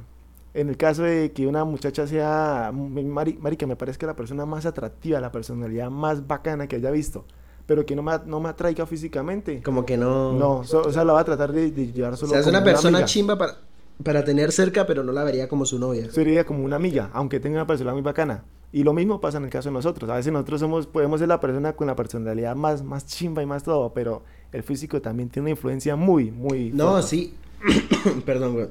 en 0.53 0.69
el 0.69 0.77
caso 0.77 1.03
de 1.03 1.31
que 1.33 1.45
una 1.45 1.65
muchacha 1.65 2.07
sea, 2.07 2.71
mari- 2.73 3.37
marica, 3.39 3.67
me 3.67 3.75
parezca 3.75 4.07
la 4.07 4.15
persona 4.15 4.45
más 4.45 4.65
atractiva, 4.65 5.19
la 5.19 5.31
personalidad 5.31 5.89
más 5.89 6.25
bacana 6.25 6.67
que 6.67 6.77
haya 6.77 6.89
visto, 6.91 7.25
pero 7.65 7.85
que 7.85 7.95
no 7.95 8.01
me, 8.01 8.13
no 8.25 8.39
me 8.39 8.49
atraiga 8.49 8.85
físicamente. 8.85 9.61
Como 9.61 9.85
que 9.85 9.97
no. 9.97 10.31
No, 10.33 10.63
so- 10.63 10.83
o 10.83 10.91
sea, 10.91 11.03
la 11.03 11.13
va 11.13 11.19
a 11.19 11.25
tratar 11.25 11.51
de, 11.51 11.71
de 11.71 11.91
llevar 11.91 12.13
o 12.13 12.15
solo 12.15 12.29
sea, 12.31 12.39
es 12.39 12.45
como 12.45 12.57
una 12.57 12.63
persona 12.75 12.99
chimba 13.05 13.37
para, 13.37 13.57
para 14.03 14.23
tener 14.23 14.51
cerca, 14.53 14.85
pero 14.87 15.03
no 15.03 15.11
la 15.11 15.23
vería 15.25 15.49
como 15.49 15.65
su 15.65 15.77
novia. 15.79 16.09
Sería 16.11 16.45
como 16.45 16.63
una 16.63 16.77
amiga, 16.77 17.09
aunque 17.13 17.39
tenga 17.41 17.57
una 17.57 17.67
personalidad 17.67 17.95
muy 17.95 18.03
bacana. 18.03 18.45
Y 18.73 18.83
lo 18.83 18.93
mismo 18.93 19.19
pasa 19.19 19.37
en 19.37 19.43
el 19.43 19.49
caso 19.49 19.67
de 19.67 19.73
nosotros. 19.73 20.09
A 20.09 20.15
veces 20.15 20.31
nosotros 20.31 20.61
somos, 20.61 20.87
podemos 20.87 21.19
ser 21.19 21.27
la 21.27 21.41
persona 21.41 21.73
con 21.73 21.87
la 21.87 21.95
personalidad 21.97 22.55
más, 22.55 22.83
más 22.83 23.05
chimba 23.05 23.43
y 23.43 23.45
más 23.45 23.63
todo, 23.63 23.93
pero 23.93 24.23
el 24.51 24.63
físico 24.63 25.01
también 25.01 25.29
tiene 25.29 25.43
una 25.45 25.49
influencia 25.51 25.95
muy, 25.95 26.31
muy... 26.31 26.71
No, 26.71 26.91
fuerte. 26.91 27.07
sí. 27.07 27.33
Perdón, 28.25 28.53
güey. 28.53 28.67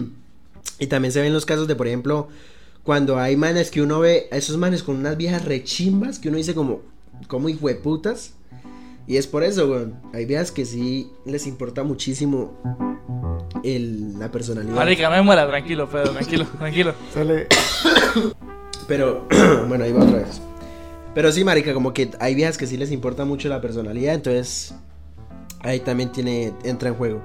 y 0.78 0.86
también 0.86 1.12
se 1.12 1.20
ven 1.20 1.32
los 1.32 1.46
casos 1.46 1.68
de, 1.68 1.76
por 1.76 1.86
ejemplo, 1.86 2.28
cuando 2.82 3.18
hay 3.18 3.36
manes 3.36 3.70
que 3.70 3.80
uno 3.82 4.00
ve 4.00 4.28
a 4.32 4.36
esos 4.36 4.56
manes 4.56 4.82
con 4.82 4.96
unas 4.96 5.16
viejas 5.16 5.44
rechimbas 5.44 6.18
que 6.18 6.28
uno 6.28 6.38
dice 6.38 6.54
como, 6.54 6.82
como 7.28 7.48
hijueputas. 7.48 8.34
Y 9.06 9.18
es 9.18 9.26
por 9.26 9.42
eso, 9.44 9.68
güey. 9.68 9.86
Hay 10.14 10.24
viejas 10.24 10.50
que 10.50 10.64
sí 10.64 11.10
les 11.26 11.46
importa 11.46 11.82
muchísimo 11.84 12.58
el, 13.62 14.18
la 14.18 14.30
personalidad. 14.30 14.74
Marica, 14.74 15.10
no 15.10 15.16
me 15.16 15.22
muera, 15.22 15.46
tranquilo, 15.46 15.88
Pedro, 15.90 16.12
tranquilo, 16.12 16.46
tranquilo. 16.58 16.94
Sale- 17.14 17.46
Pero, 18.88 19.26
bueno, 19.68 19.84
ahí 19.84 19.92
va 19.92 20.04
otra 20.04 20.18
vez. 20.18 20.40
Pero 21.14 21.30
sí, 21.32 21.44
marica, 21.44 21.72
como 21.74 21.92
que 21.94 22.10
hay 22.18 22.34
viejas 22.34 22.58
que 22.58 22.66
sí 22.66 22.76
les 22.76 22.90
importa 22.90 23.24
mucho 23.24 23.48
la 23.48 23.60
personalidad, 23.60 24.14
entonces 24.14 24.74
ahí 25.64 25.80
también 25.80 26.12
tiene, 26.12 26.52
entra 26.62 26.90
en 26.90 26.94
juego. 26.94 27.20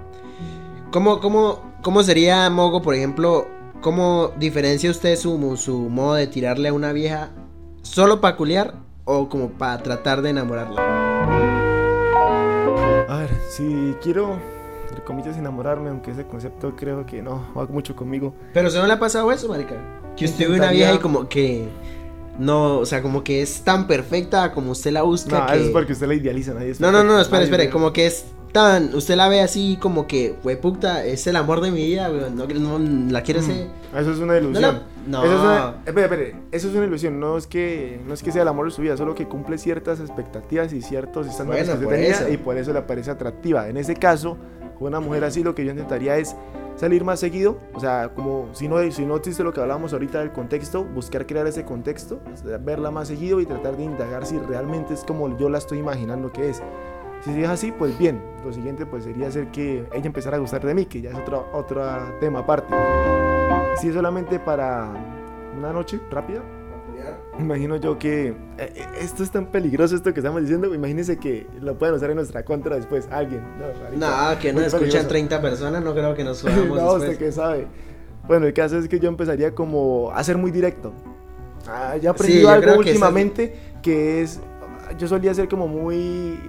¿Cómo, 0.92 1.20
cómo, 1.20 1.62
cómo 1.82 2.02
sería, 2.02 2.50
Mogo, 2.50 2.82
por 2.82 2.96
ejemplo, 2.96 3.48
cómo 3.82 4.32
diferencia 4.38 4.90
usted 4.90 5.16
su, 5.16 5.56
su 5.58 5.78
modo 5.78 6.16
de 6.16 6.26
tirarle 6.28 6.70
a 6.70 6.74
una 6.74 6.92
vieja 6.92 7.30
solo 7.84 8.22
para 8.22 8.36
culiar 8.36 8.74
o 9.06 9.30
como 9.30 9.50
para 9.50 9.84
tratar 9.84 10.22
de 10.22 10.32
enamorarla? 10.32 10.82
A 13.08 13.18
ver, 13.20 13.30
si 13.50 13.96
quiero, 14.02 14.40
entre 14.88 15.04
comillas, 15.04 15.38
enamorarme, 15.38 15.90
aunque 15.90 16.12
ese 16.12 16.26
concepto 16.26 16.76
creo 16.76 17.06
que 17.06 17.22
no 17.22 17.46
va 17.56 17.66
mucho 17.68 17.96
conmigo. 17.96 18.34
Pero 18.54 18.70
¿se 18.70 18.80
no 18.80 18.88
le 18.88 18.94
ha 18.94 19.00
pasado 19.00 19.32
eso, 19.32 19.48
marica? 19.48 19.76
Que 20.16 20.26
usted 20.26 20.50
ve 20.50 20.56
una 20.58 20.72
vieja 20.72 20.96
y 20.96 21.00
como 21.00 21.28
que... 21.28 21.70
No, 22.40 22.78
o 22.80 22.86
sea, 22.86 23.02
como 23.02 23.24
que 23.24 23.42
es 23.42 23.62
tan 23.62 23.86
perfecta 23.86 24.52
como 24.54 24.72
usted 24.72 24.92
la 24.92 25.02
busca 25.04 25.40
No, 25.42 25.46
que... 25.48 25.54
eso 25.56 25.66
es 25.66 25.72
porque 25.72 25.94
usted 25.94 26.08
la 26.08 26.16
idealiza, 26.16 26.54
nadie 26.54 26.72
es 26.72 26.80
No, 26.80 26.92
no, 26.92 27.04
no, 27.04 27.20
espere, 27.20 27.44
espere, 27.44 27.66
es- 27.66 27.70
como 27.70 27.92
que 27.94 28.08
es 28.08 28.26
tan, 28.54 28.96
usted 28.96 29.16
la 29.16 29.30
ve 29.30 29.42
así 29.42 29.78
como 29.80 30.08
que, 30.08 30.36
fue 30.42 30.56
puta, 30.58 31.06
es 31.06 31.28
el 31.28 31.36
amor 31.36 31.62
de 31.62 31.70
mi 31.70 31.86
vida, 31.86 32.10
weón, 32.10 32.36
no, 32.36 32.48
no 32.48 33.12
la 33.12 33.22
quiere 33.22 33.42
ser. 33.44 33.68
Mm, 33.94 33.98
Eso 33.98 34.12
es 34.14 34.20
una 34.20 34.38
ilusión. 34.38 34.62
la- 34.62 34.82
no. 35.06 35.24
Eso 35.24 35.34
es 35.36 35.40
una, 35.42 35.76
espere, 35.86 36.04
espere, 36.06 36.36
eso 36.52 36.70
es 36.70 36.76
una 36.76 36.86
ilusión. 36.86 37.20
No 37.20 37.38
es 37.38 37.46
que 37.46 38.00
no 38.08 38.14
es 38.14 38.24
que 38.24 38.32
sea 38.32 38.42
el 38.44 38.48
amor 38.48 38.66
de 38.66 38.72
su 38.72 38.82
vida, 38.82 38.96
solo 38.98 39.14
que 39.14 39.28
cumple 39.28 39.58
ciertas 39.60 40.00
expectativas 40.00 40.72
y 40.74 40.82
ciertos 40.82 41.28
estándares 41.28 41.68
Bueno, 41.68 41.80
que 41.80 41.86
usted 41.86 41.98
tenía 41.98 42.16
eso. 42.22 42.30
y 42.34 42.38
por 42.38 42.58
eso 42.58 42.74
le 42.74 42.82
parece 42.82 43.12
atractiva. 43.12 43.68
En 43.70 43.78
ese 43.78 43.96
caso, 43.96 44.38
una 44.80 45.00
mujer 45.00 45.26
así, 45.26 45.44
lo 45.44 45.54
que 45.54 45.64
yo 45.66 45.72
intentaría 45.72 46.18
es 46.18 46.36
salir 46.80 47.04
más 47.04 47.20
seguido. 47.20 47.60
O 47.74 47.80
sea, 47.80 48.10
como 48.16 48.48
si 48.54 48.68
no, 48.68 48.80
si 48.92 49.06
no 49.06 49.18
existe 49.18 49.44
lo 49.44 49.52
que 49.52 49.60
hablábamos 49.60 49.92
ahorita 49.94 50.20
del 50.20 50.32
contexto, 50.32 50.86
buscar 50.86 51.26
crear 51.26 51.46
ese 51.46 51.66
contexto, 51.66 52.20
verla 52.62 52.90
más 52.90 53.10
seguido 53.10 53.42
y 53.42 53.46
tratar 53.46 53.76
de 53.76 53.84
indagar 53.84 54.26
si 54.26 54.38
realmente 54.40 54.94
es 54.94 55.04
como 55.04 55.38
yo 55.38 55.50
la 55.50 55.58
estoy 55.58 55.80
imaginando 55.80 56.32
que 56.32 56.50
es. 56.50 56.64
Si 57.22 57.32
es 57.44 57.50
así, 57.50 57.74
pues 57.74 57.98
bien. 58.00 58.24
Lo 58.46 58.54
siguiente 58.54 58.86
pues 58.86 59.04
sería 59.04 59.28
hacer 59.28 59.52
que 59.52 59.86
ella 59.92 60.06
empezara 60.06 60.38
a 60.38 60.40
gustar 60.40 60.66
de 60.66 60.74
mí, 60.74 60.86
que 60.86 61.02
ya 61.02 61.10
es 61.10 61.18
otro, 61.18 61.50
otro 61.52 61.84
tema 62.22 62.40
aparte. 62.40 62.74
Si 63.78 63.90
es 63.90 63.94
solamente 63.94 64.40
para 64.40 64.90
una 65.58 65.74
noche 65.74 66.00
rápida, 66.10 66.42
imagino 67.40 67.78
yo 67.78 67.98
que 67.98 68.28
eh, 68.28 68.34
eh, 68.58 68.86
esto 69.02 69.24
es 69.24 69.32
tan 69.32 69.48
peligroso 69.48 69.96
esto 69.96 70.14
que 70.14 70.20
estamos 70.20 70.42
diciendo. 70.42 70.74
Imagínense 70.74 71.18
que 71.18 71.48
lo 71.62 71.78
pueden 71.78 71.96
usar 71.96 72.10
en 72.10 72.18
nuestra 72.18 72.44
contra 72.44 72.76
después 72.76 73.08
alguien. 73.12 73.42
No, 73.98 74.08
No, 74.08 74.40
que 74.40 74.52
no 74.54 74.60
muy 74.60 74.66
escuchan 74.68 74.80
peligroso. 74.80 75.08
30 75.08 75.42
personas, 75.42 75.84
no 75.84 75.94
creo 75.94 76.14
que 76.16 76.24
nos 76.24 76.38
subamos 76.40 76.68
no, 76.78 76.94
usted 76.94 77.18
qué 77.18 77.32
sabe. 77.32 77.68
Bueno, 78.28 78.46
el 78.46 78.54
caso 78.54 78.78
es 78.78 78.88
que 78.88 79.00
yo 79.00 79.10
empezaría 79.10 79.56
como 79.56 80.12
a 80.14 80.24
ser 80.24 80.38
muy 80.38 80.52
directo. 80.52 80.94
Ah, 81.68 81.98
ya 81.98 82.12
aprendido 82.12 82.44
yo 82.44 82.50
algo 82.50 82.62
creo 82.64 82.74
que 82.76 82.82
es- 82.82 82.88
últimamente 82.96 83.56
que 83.82 84.22
es, 84.22 84.40
yo 84.98 85.08
solía 85.08 85.34
ser 85.34 85.48
como 85.50 85.68
muy, 85.68 86.40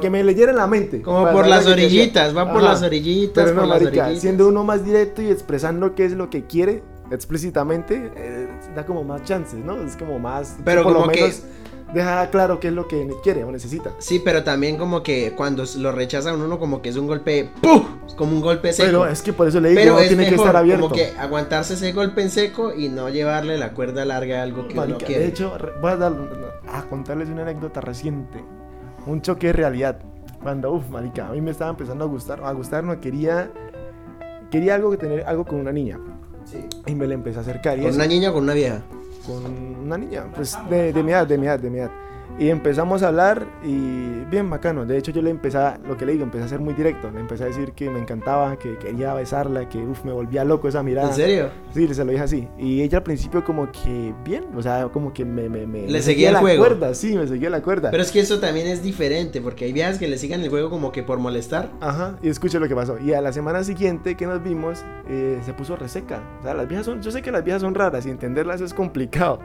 que 0.00 0.10
me 0.10 0.22
leyera 0.24 0.50
en 0.52 0.56
la 0.58 0.66
mente. 0.66 1.02
Como 1.02 1.30
por 1.30 1.46
las 1.46 1.64
que 1.66 1.72
orillitas, 1.72 2.36
va 2.36 2.46
por 2.52 2.62
Ajá. 2.62 2.72
las 2.72 2.82
orillitas, 2.82 3.44
Pero 3.44 3.54
no, 3.54 3.62
por 3.62 3.68
las 3.70 3.82
marica, 3.82 4.02
orillitas. 4.04 4.20
siendo 4.22 4.48
uno 4.48 4.64
más 4.64 4.84
directo 4.84 5.22
y 5.22 5.28
expresando 5.28 5.94
qué 5.94 6.04
es 6.04 6.12
lo 6.12 6.30
que 6.30 6.44
quiere 6.46 6.82
explícitamente, 7.10 8.12
eh, 8.16 8.48
da 8.74 8.84
como 8.86 9.04
más 9.04 9.22
chances, 9.24 9.58
¿no? 9.64 9.82
Es 9.82 9.96
como 9.96 10.18
más... 10.18 10.56
Pero 10.64 10.82
por 10.82 10.92
como 10.94 11.06
lo 11.06 11.12
que- 11.12 11.20
menos 11.22 11.42
deja 11.94 12.30
claro 12.30 12.58
qué 12.58 12.68
es 12.68 12.72
lo 12.74 12.88
que 12.88 13.06
quiere 13.22 13.44
o 13.44 13.50
necesita. 13.52 13.90
Sí, 13.98 14.18
pero 14.24 14.42
también 14.44 14.78
como 14.78 15.02
que 15.02 15.32
cuando 15.36 15.62
lo 15.76 15.92
rechazan 15.92 16.40
uno 16.40 16.58
como 16.58 16.80
que 16.80 16.88
es 16.88 16.96
un 16.96 17.06
golpe, 17.06 17.50
¡puf! 17.60 17.82
Como 18.16 18.32
un 18.32 18.40
golpe 18.40 18.72
seco. 18.72 18.86
Pero 18.86 19.06
es 19.06 19.20
que 19.20 19.32
por 19.34 19.46
eso 19.48 19.60
le 19.60 19.70
digo, 19.70 19.80
Pero 19.82 19.92
uno 19.94 20.00
es 20.02 20.08
tiene 20.08 20.22
mejor 20.24 20.36
que 20.36 20.42
estar 20.42 20.56
abierto. 20.56 20.82
como 20.84 20.94
que 20.94 21.10
aguantarse 21.18 21.74
ese 21.74 21.92
golpe 21.92 22.22
en 22.22 22.30
seco 22.30 22.72
y 22.74 22.88
no 22.88 23.10
llevarle 23.10 23.58
la 23.58 23.74
cuerda 23.74 24.04
larga 24.06 24.40
a 24.40 24.42
algo 24.42 24.66
que 24.68 24.72
uno 24.72 24.82
Marica, 24.82 25.04
quiere. 25.06 25.22
de 25.24 25.28
hecho, 25.28 25.52
voy 25.82 25.90
a, 25.92 25.96
dar- 25.96 26.14
a 26.72 26.82
contarles 26.84 27.28
una 27.28 27.42
anécdota 27.42 27.82
reciente. 27.82 28.42
Un 29.06 29.20
choque 29.20 29.48
de 29.48 29.52
realidad. 29.52 29.98
Cuando, 30.42 30.72
uff, 30.72 30.88
marica, 30.88 31.28
a 31.28 31.32
mí 31.32 31.40
me 31.42 31.50
estaba 31.50 31.70
empezando 31.70 32.04
a 32.04 32.06
gustar. 32.06 32.42
A 32.42 32.52
gustar, 32.52 32.84
no 32.84 32.98
quería. 33.00 33.50
Quería 34.50 34.74
algo 34.76 34.90
que 34.90 34.96
tener 34.96 35.24
algo 35.26 35.44
con 35.44 35.60
una 35.60 35.72
niña. 35.72 35.98
Sí. 36.52 36.58
Y 36.86 36.94
me 36.94 37.06
le 37.06 37.14
empecé 37.14 37.38
a 37.38 37.40
acercar. 37.42 37.78
Y 37.78 37.80
¿Con 37.80 37.90
eso- 37.90 37.96
una 37.98 38.06
niña 38.06 38.30
o 38.30 38.34
con 38.34 38.42
una 38.44 38.54
vieja? 38.54 38.82
con 39.26 39.44
una 39.46 39.96
niña, 39.96 40.24
pues 40.34 40.58
de, 40.68 40.92
de 40.92 41.02
mi 41.02 41.12
edad, 41.12 41.26
de 41.26 41.38
mi 41.38 41.46
edad, 41.46 41.58
de 41.58 41.70
mi 41.70 41.78
edad. 41.78 41.90
Y 42.38 42.48
empezamos 42.48 43.02
a 43.02 43.08
hablar 43.08 43.46
y 43.62 44.24
bien 44.30 44.48
bacano. 44.50 44.86
De 44.86 44.96
hecho, 44.96 45.12
yo 45.12 45.20
le 45.22 45.30
empecé, 45.30 45.58
a- 45.58 45.78
lo 45.86 45.96
que 45.96 46.06
le 46.06 46.12
digo, 46.12 46.24
empecé 46.24 46.44
a 46.44 46.48
ser 46.48 46.60
muy 46.60 46.72
directo. 46.74 47.10
Le 47.10 47.20
empecé 47.20 47.44
a 47.44 47.46
decir 47.46 47.72
que 47.72 47.88
me 47.90 48.00
encantaba, 48.00 48.56
que 48.58 48.78
quería 48.78 49.12
besarla, 49.14 49.68
que 49.68 49.78
uf, 49.78 50.02
me 50.04 50.12
volvía 50.12 50.42
loco 50.42 50.66
esa 50.66 50.82
mirada. 50.82 51.08
¿En 51.10 51.14
serio? 51.14 51.50
Sí, 51.72 51.92
se 51.94 52.04
lo 52.04 52.10
dije 52.10 52.24
así. 52.24 52.48
Y 52.58 52.80
ella 52.82 52.98
al 52.98 53.04
principio 53.04 53.44
como 53.44 53.70
que 53.70 54.14
bien, 54.24 54.46
o 54.56 54.62
sea, 54.62 54.88
como 54.88 55.12
que 55.12 55.24
me... 55.24 55.48
me, 55.48 55.66
me 55.66 55.82
Le 55.82 55.92
me 55.92 56.02
seguía 56.02 56.28
el 56.28 56.34
la 56.34 56.40
juego. 56.40 56.64
cuerda, 56.64 56.94
sí, 56.94 57.16
me 57.16 57.26
seguía 57.28 57.50
la 57.50 57.62
cuerda. 57.62 57.90
Pero 57.90 58.02
es 58.02 58.10
que 58.10 58.20
eso 58.20 58.40
también 58.40 58.66
es 58.66 58.82
diferente, 58.82 59.40
porque 59.40 59.66
hay 59.66 59.72
viejas 59.72 59.98
que 59.98 60.08
le 60.08 60.16
sigan 60.18 60.40
el 60.40 60.48
juego 60.48 60.70
como 60.70 60.90
que 60.90 61.02
por 61.02 61.18
molestar. 61.18 61.70
Ajá, 61.80 62.16
y 62.22 62.28
escuche 62.30 62.58
lo 62.58 62.66
que 62.66 62.74
pasó. 62.74 62.98
Y 62.98 63.12
a 63.12 63.20
la 63.20 63.32
semana 63.32 63.62
siguiente 63.62 64.16
que 64.16 64.26
nos 64.26 64.42
vimos, 64.42 64.82
eh, 65.08 65.38
se 65.44 65.52
puso 65.52 65.76
reseca. 65.76 66.20
O 66.40 66.42
sea, 66.42 66.54
las 66.54 66.66
viejas 66.66 66.86
son, 66.86 67.02
yo 67.02 67.10
sé 67.10 67.20
que 67.22 67.30
las 67.30 67.44
viejas 67.44 67.60
son 67.62 67.74
raras 67.74 68.06
y 68.06 68.10
entenderlas 68.10 68.60
es 68.62 68.72
complicado. 68.74 69.38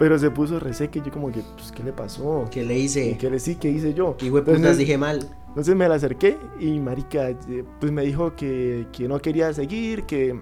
Pero 0.00 0.18
se 0.18 0.30
puso 0.30 0.58
reseca 0.58 0.98
y 0.98 1.02
yo 1.02 1.12
como 1.12 1.30
que, 1.30 1.42
pues, 1.56 1.70
¿qué 1.70 1.84
le 1.84 1.92
pasó? 1.92 2.46
Que 2.50 2.64
le 2.64 2.76
¿Y 2.76 2.82
hice. 2.84 3.16
qué 3.20 3.30
le 3.30 3.38
sí, 3.38 3.54
qué 3.56 3.68
hice 3.68 3.94
yo? 3.94 4.16
Hijo 4.22 4.40
de 4.40 4.54
putas 4.54 4.76
dije 4.78 4.96
mal. 4.98 5.28
Entonces 5.48 5.76
me 5.76 5.86
la 5.88 5.96
acerqué 5.96 6.38
y 6.58 6.78
marica, 6.80 7.28
eh, 7.30 7.36
pues 7.78 7.92
me 7.92 8.02
dijo 8.02 8.34
que, 8.34 8.86
que 8.92 9.06
no 9.06 9.20
quería 9.20 9.52
seguir, 9.52 10.04
que 10.04 10.40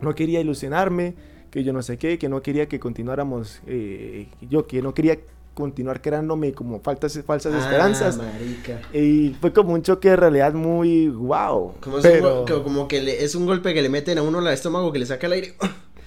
no 0.00 0.14
quería 0.14 0.40
ilusionarme, 0.40 1.14
que 1.50 1.62
yo 1.62 1.72
no 1.72 1.82
sé 1.82 1.98
qué, 1.98 2.18
que 2.18 2.28
no 2.28 2.40
quería 2.42 2.66
que 2.66 2.80
continuáramos, 2.80 3.60
eh, 3.66 4.28
yo 4.48 4.66
que 4.66 4.80
no 4.82 4.94
quería 4.94 5.18
continuar 5.52 6.00
creándome 6.00 6.52
como 6.52 6.80
faltas, 6.80 7.20
falsas 7.24 7.54
esperanzas. 7.54 8.18
Ah, 8.20 8.24
marica. 8.32 8.80
Y 8.98 9.36
fue 9.40 9.52
como 9.52 9.72
un 9.74 9.82
choque 9.82 10.08
de 10.10 10.16
realidad 10.16 10.52
muy 10.54 11.08
wow. 11.10 11.74
Como, 11.80 11.98
es 11.98 12.04
un 12.04 12.10
Pero, 12.10 12.34
go- 12.40 12.44
que- 12.44 12.62
como 12.62 12.88
que 12.88 13.02
le- 13.02 13.22
es 13.22 13.34
un 13.34 13.46
golpe 13.46 13.72
que 13.74 13.82
le 13.82 13.88
meten 13.88 14.18
a 14.18 14.22
uno 14.22 14.38
al 14.38 14.48
estómago 14.48 14.90
que 14.90 14.98
le 14.98 15.06
saca 15.06 15.26
el 15.26 15.34
aire. 15.34 15.54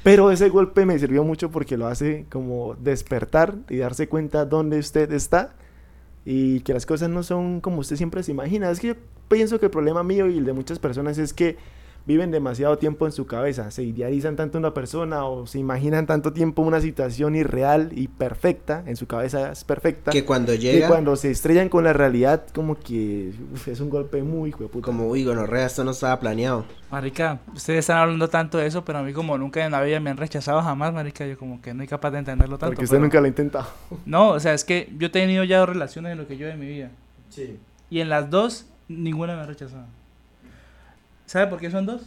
Pero 0.07 0.31
ese 0.31 0.47
golpe 0.47 0.85
me 0.85 0.97
sirvió 0.97 1.25
mucho 1.25 1.51
porque 1.51 1.75
lo 1.75 1.85
hace 1.85 2.25
como 2.29 2.75
despertar 2.75 3.55
y 3.67 3.75
darse 3.75 4.07
cuenta 4.07 4.45
dónde 4.45 4.79
usted 4.79 5.11
está 5.11 5.53
y 6.23 6.61
que 6.61 6.73
las 6.73 6.85
cosas 6.85 7.09
no 7.09 7.23
son 7.23 7.59
como 7.59 7.79
usted 7.79 7.97
siempre 7.97 8.23
se 8.23 8.31
imagina. 8.31 8.71
Es 8.71 8.79
que 8.79 8.87
yo 8.87 8.95
pienso 9.27 9.59
que 9.59 9.65
el 9.65 9.69
problema 9.69 10.03
mío 10.03 10.29
y 10.29 10.37
el 10.37 10.45
de 10.45 10.53
muchas 10.53 10.79
personas 10.79 11.17
es 11.17 11.33
que 11.33 11.57
viven 12.07 12.31
demasiado 12.31 12.77
tiempo 12.77 13.05
en 13.05 13.11
su 13.11 13.27
cabeza, 13.27 13.69
se 13.69 13.83
idealizan 13.83 14.37
tanto 14.37 14.57
una 14.57 14.73
persona 14.73 15.25
o 15.25 15.45
se 15.45 15.59
imaginan 15.59 16.05
tanto 16.07 16.31
tiempo 16.31 16.61
una 16.61 16.79
situación 16.79 17.35
irreal 17.35 17.89
y 17.93 18.07
perfecta, 18.07 18.81
en 18.87 18.95
su 18.95 19.05
cabeza 19.07 19.51
es 19.51 19.63
perfecta, 19.65 20.11
Que 20.11 20.23
cuando 20.23 20.53
que 20.53 20.57
llega, 20.59 20.87
cuando 20.87 21.15
se 21.17 21.29
estrellan 21.29 21.67
con 21.67 21.83
la 21.83 21.91
realidad 21.91 22.45
como 22.55 22.75
que 22.79 23.33
uf, 23.53 23.67
es 23.67 23.81
un 23.81 23.89
golpe 23.89 24.23
muy 24.23 24.49
hijo 24.49 24.63
de 24.63 24.69
puta. 24.69 24.85
como, 24.85 25.07
uy, 25.07 25.25
gonorrea, 25.25 25.65
esto 25.65 25.83
no 25.83 25.91
estaba 25.91 26.17
planeado. 26.19 26.63
Marica, 26.89 27.39
ustedes 27.53 27.79
están 27.79 27.97
hablando 27.97 28.29
tanto 28.29 28.57
de 28.57 28.67
eso, 28.67 28.85
pero 28.85 28.99
a 28.99 29.03
mí 29.03 29.11
como 29.11 29.37
nunca 29.37 29.65
en 29.65 29.71
la 29.73 29.81
vida 29.81 29.99
me 29.99 30.09
han 30.09 30.17
rechazado 30.17 30.61
jamás, 30.61 30.93
marica, 30.93 31.27
yo 31.27 31.37
como 31.37 31.61
que 31.61 31.73
no 31.73 31.79
soy 31.81 31.87
capaz 31.87 32.11
de 32.11 32.19
entenderlo 32.19 32.57
tanto. 32.57 32.71
porque 32.71 32.85
usted 32.85 32.95
pero- 32.95 33.03
nunca 33.05 33.19
lo 33.19 33.25
ha 33.25 33.27
intentado. 33.27 33.67
No, 34.05 34.29
o 34.29 34.39
sea, 34.39 34.53
es 34.53 34.63
que 34.63 34.89
yo 34.97 35.07
he 35.07 35.09
tenido 35.09 35.43
ya 35.43 35.59
dos 35.59 35.67
relaciones 35.69 36.13
en 36.13 36.17
lo 36.19 36.25
que 36.27 36.37
yo 36.37 36.47
de 36.47 36.55
mi 36.55 36.67
vida. 36.67 36.89
Sí. 37.29 37.59
Y 37.89 37.99
en 37.99 38.07
las 38.07 38.29
dos, 38.29 38.65
ninguna 38.87 39.35
me 39.35 39.41
ha 39.41 39.45
rechazado. 39.45 39.85
¿Sabe 41.27 41.47
por 41.47 41.59
qué 41.59 41.69
son 41.69 41.85
dos? 41.85 42.01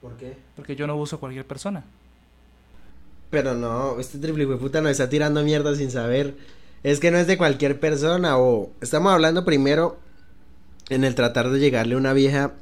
¿Por 0.00 0.16
qué? 0.16 0.36
Porque 0.54 0.76
yo 0.76 0.86
no 0.86 0.96
uso 0.96 1.20
cualquier 1.20 1.44
persona. 1.46 1.84
Pero 3.30 3.54
no, 3.54 3.98
este 3.98 4.18
triple 4.18 4.46
puta 4.56 4.80
nos 4.80 4.92
está 4.92 5.08
tirando 5.08 5.42
mierda 5.42 5.74
sin 5.74 5.90
saber. 5.90 6.36
Es 6.84 7.00
que 7.00 7.10
no 7.10 7.18
es 7.18 7.26
de 7.26 7.36
cualquier 7.36 7.80
persona 7.80 8.38
o 8.38 8.70
estamos 8.80 9.12
hablando 9.12 9.44
primero 9.44 9.98
en 10.88 11.02
el 11.02 11.16
tratar 11.16 11.50
de 11.50 11.58
llegarle 11.58 11.96
a 11.96 11.98
una 11.98 12.12
vieja 12.12 12.52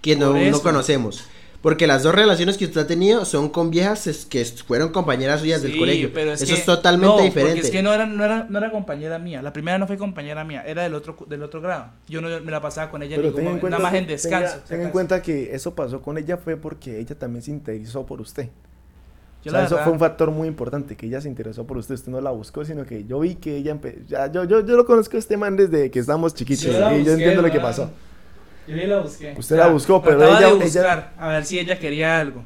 que 0.00 0.14
no, 0.14 0.32
no 0.34 0.62
conocemos. 0.62 1.24
Porque 1.60 1.88
las 1.88 2.04
dos 2.04 2.14
relaciones 2.14 2.56
que 2.56 2.66
usted 2.66 2.82
ha 2.82 2.86
tenido 2.86 3.24
son 3.24 3.48
con 3.48 3.70
viejas 3.70 4.06
es- 4.06 4.26
que 4.26 4.44
fueron 4.44 4.90
compañeras 4.90 5.40
suyas 5.40 5.60
del 5.60 5.76
colegio. 5.76 6.10
pero 6.14 6.32
es 6.32 6.40
Eso 6.42 6.54
que- 6.54 6.60
es 6.60 6.64
totalmente 6.64 7.16
no, 7.16 7.20
diferente. 7.22 7.54
Porque 7.56 7.66
es 7.66 7.72
que 7.72 7.82
no 7.82 7.92
era, 7.92 8.06
no, 8.06 8.24
era, 8.24 8.46
no 8.48 8.58
era 8.58 8.70
compañera 8.70 9.18
mía. 9.18 9.42
La 9.42 9.52
primera 9.52 9.76
no 9.76 9.88
fue 9.88 9.98
compañera 9.98 10.44
mía, 10.44 10.62
era 10.64 10.84
del 10.84 10.94
otro, 10.94 11.16
del 11.28 11.42
otro 11.42 11.60
grado. 11.60 11.86
Yo 12.08 12.20
no 12.20 12.28
me 12.40 12.50
la 12.52 12.60
pasaba 12.60 12.90
con 12.92 13.02
ella 13.02 13.16
Pero 13.16 13.30
ni 13.30 13.34
tenga 13.34 13.44
como- 13.46 13.54
en 13.56 13.60
cuenta, 13.60 13.78
nada 13.78 13.90
más 13.90 13.98
en 14.00 14.06
descanso. 14.06 14.58
tenga- 14.68 14.84
en 14.84 14.90
cuenta 14.90 15.20
que 15.20 15.52
eso 15.52 15.74
pasó 15.74 16.00
con 16.00 16.16
ella 16.16 16.36
fue 16.36 16.56
porque 16.56 17.00
ella 17.00 17.18
también 17.18 17.42
se 17.42 17.50
interesó 17.50 18.06
por 18.06 18.20
usted. 18.20 18.48
Yo 19.44 19.50
O 19.50 19.54
sea, 19.54 19.64
eso 19.64 19.74
verdad- 19.74 19.84
fue 19.84 19.92
un 19.94 19.98
factor 19.98 20.30
muy 20.30 20.46
importante, 20.46 20.96
que 20.96 21.06
ella 21.06 21.20
se 21.20 21.28
interesó 21.28 21.64
por 21.66 21.76
usted, 21.78 21.94
usted 21.96 22.10
no 22.12 22.20
la 22.20 22.30
buscó, 22.30 22.64
sino 22.64 22.84
que 22.84 23.04
yo 23.04 23.18
vi 23.20 23.34
que 23.36 23.56
ella 23.56 23.74
empe- 23.74 24.04
ya, 24.06 24.30
yo, 24.30 24.44
yo, 24.44 24.64
yo 24.64 24.76
lo 24.76 24.84
conozco 24.84 25.16
a 25.16 25.18
este 25.20 25.36
man 25.36 25.56
desde 25.56 25.90
que 25.90 25.98
estábamos 25.98 26.34
chiquitos 26.34 26.64
y 26.66 27.04
yo 27.04 27.12
entiendo 27.12 27.42
lo 27.42 27.50
que 27.50 27.58
pasó. 27.60 27.90
Yo 28.68 28.76
sí 28.76 28.86
la 28.86 29.00
busqué. 29.00 29.34
Usted 29.38 29.56
la 29.56 29.68
buscó, 29.68 30.02
pero 30.02 30.18
trataba 30.18 30.38
ella- 30.38 30.48
de 30.48 30.54
ella- 30.54 30.64
buscar, 30.64 31.12
a 31.18 31.28
ver 31.28 31.44
si 31.44 31.58
ella 31.58 31.78
quería 31.78 32.20
algo. 32.20 32.44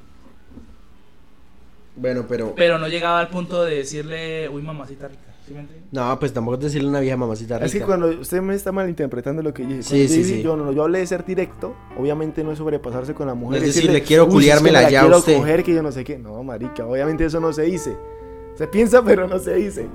Bueno, 1.97 2.25
pero... 2.29 2.55
Pero 2.55 2.79
no 2.79 2.89
llegaba 2.89 3.21
al 3.21 3.29
punto 3.29 3.65
de 3.65 3.77
decirle, 3.77 4.49
uy, 4.49 4.63
mamacita 4.63 5.09
rica. 5.09 5.21
¿Sí 5.47 5.53
me 5.53 5.61
entiendes? 5.61 5.89
No, 5.93 6.19
pues 6.19 6.33
tampoco 6.33 6.55
es 6.57 6.61
decirle 6.63 6.87
a 6.87 6.91
una 6.91 7.01
vieja 7.01 7.17
mamacita 7.17 7.57
rica. 7.57 7.67
Es 7.67 7.73
que 7.73 7.81
cuando 7.83 8.07
usted 8.09 8.41
me 8.41 8.55
está 8.55 8.71
malinterpretando 8.73 9.43
lo 9.43 9.53
que 9.53 9.65
yo 9.65 9.69
dije, 9.71 9.83
Sí, 9.83 9.89
cuando 9.91 10.03
yo 10.05 10.09
sí, 10.15 10.23
dije- 10.23 10.37
sí. 10.37 10.43
Yo, 10.43 10.57
no, 10.57 10.73
yo 10.73 10.83
hablé 10.85 11.01
de 11.01 11.07
ser 11.07 11.25
directo, 11.25 11.75
obviamente 11.99 12.45
no 12.45 12.53
es 12.53 12.59
sobrepasarse 12.59 13.13
con 13.13 13.27
la 13.27 13.35
mujer. 13.35 13.61
No 13.61 13.67
es 13.67 13.75
decirle, 13.75 14.03
quiero 14.03 14.23
"Uy, 14.25 14.29
es 14.29 14.33
que 14.33 14.35
culiármela 14.37 14.79
me 14.79 14.85
la 14.85 14.91
ya 14.91 15.01
a 15.01 15.03
quiero 15.03 15.19
usted". 15.19 15.37
coger, 15.37 15.63
que 15.65 15.75
yo 15.75 15.83
no 15.83 15.93
sé 15.93 16.05
qué. 16.05 16.17
No, 16.19 16.43
marica, 16.45 16.87
obviamente 16.87 17.25
eso 17.25 17.41
no 17.41 17.53
se 17.53 17.63
dice. 17.63 17.95
Se 18.57 18.67
piensa, 18.69 19.03
pero 19.03 19.27
no 19.27 19.39
se 19.39 19.55
dice. 19.55 19.89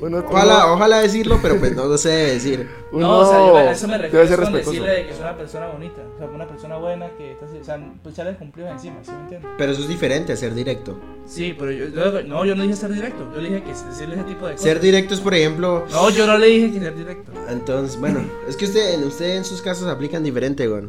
Uno- 0.00 0.24
Ojalá, 0.28 0.64
uno- 0.66 0.74
ojalá 0.74 0.98
decirlo, 1.00 1.38
pero 1.40 1.56
pues 1.58 1.74
no 1.76 1.96
se 1.96 2.08
debe 2.08 2.32
decir. 2.34 2.68
No, 2.92 3.20
o 3.20 3.24
sea, 3.24 3.38
yo 3.38 3.56
a 3.56 3.70
eso 3.72 3.86
me 3.88 3.94
debe 3.94 4.08
refiero 4.08 4.26
ser 4.26 4.32
es 4.40 4.44
con 4.44 4.52
respetuoso. 4.52 4.70
decirle 4.82 4.92
de 5.02 5.06
que 5.06 5.12
es 5.14 5.20
una 5.20 5.34
persona 5.36 5.66
bonita. 5.68 6.02
O 6.14 6.18
sea, 6.18 6.26
una 6.26 6.46
persona 6.46 6.76
buena 6.76 7.08
que 7.16 7.32
está, 7.32 7.46
o 7.46 7.64
sea, 7.64 7.80
pues 8.02 8.14
ya 8.16 8.24
le 8.24 8.34
cumplió 8.36 8.68
encima, 8.68 8.96
¿sí 9.02 9.12
me 9.12 9.20
entiendes? 9.22 9.50
Pero 9.56 9.72
eso 9.72 9.80
es 9.80 9.88
diferente 9.88 10.32
a 10.32 10.36
ser 10.36 10.52
directo. 10.54 10.98
Sí, 11.24 11.54
pero 11.58 11.70
yo, 11.70 11.86
yo- 11.88 12.22
no, 12.24 12.44
yo 12.44 12.54
no 12.54 12.62
dije 12.64 12.76
ser 12.76 12.92
directo. 12.92 13.26
Yo 13.34 13.40
le 13.40 13.48
dije 13.48 13.62
que 13.62 13.70
decirle 13.70 14.16
ese 14.16 14.24
tipo 14.24 14.44
de 14.46 14.52
cosas. 14.52 14.60
Ser 14.62 14.80
directo 14.80 15.14
es, 15.14 15.20
por 15.20 15.32
ejemplo... 15.34 15.86
No, 15.90 16.10
yo 16.10 16.26
no 16.26 16.36
le 16.36 16.46
dije 16.48 16.72
que 16.72 16.80
ser 16.80 16.94
directo. 16.96 17.32
Entonces, 17.48 17.98
bueno, 17.98 18.20
es 18.46 18.56
que 18.58 18.66
usted, 18.66 18.92
en- 18.94 19.04
usted 19.04 19.36
en 19.36 19.44
sus 19.46 19.62
casos 19.62 19.88
aplican 19.88 20.22
diferente, 20.22 20.66
güey. 20.66 20.82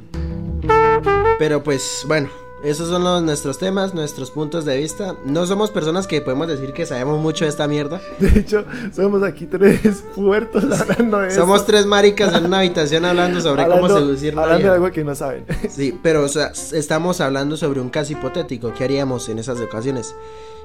Pero 1.40 1.64
pues, 1.64 2.04
bueno, 2.08 2.30
esos 2.64 2.88
son 2.90 3.04
los, 3.04 3.22
nuestros 3.22 3.58
temas, 3.58 3.94
nuestros 3.94 4.32
puntos 4.32 4.64
de 4.66 4.78
vista. 4.78 5.16
No 5.26 5.46
somos 5.46 5.70
personas 5.70 6.08
que 6.08 6.22
podemos 6.22 6.48
decir 6.48 6.72
que 6.74 6.86
sabemos 6.86 7.20
mucho 7.20 7.44
de 7.46 7.50
esta 7.50 7.68
mierda. 7.68 8.02
De 8.20 8.40
hecho, 8.40 8.64
somos 8.96 9.22
aquí 9.24 9.46
tres 9.46 10.04
puertos 10.16 10.64
hablando 10.80 11.20
de 11.20 11.32
Somos 11.32 11.58
eso. 11.58 11.66
tres 11.66 11.86
maricas 11.86 12.34
en 12.36 12.46
una 12.46 12.60
habitación 12.60 13.04
hablando 13.06 13.42
sobre 13.42 13.64
cómo 13.64 13.76
Hablando- 13.76 14.00
seducir 14.00 14.34
una 14.34 14.44
Hablando 14.44 14.68
de 14.70 14.74
algo 14.76 14.92
que 14.92 15.04
no 15.04 15.14
saben. 15.16 15.46
Sí, 15.70 15.98
pero 16.02 16.24
o 16.24 16.28
sea, 16.30 16.54
estamos 16.72 17.20
hablando 17.22 17.58
sobre 17.58 17.82
un 17.82 17.90
caso 17.90 18.14
hipotético. 18.14 18.74
¿Qué 18.74 18.84
haríamos 18.86 19.28
en 19.30 19.40
esas 19.40 19.60
ocasiones? 19.60 20.16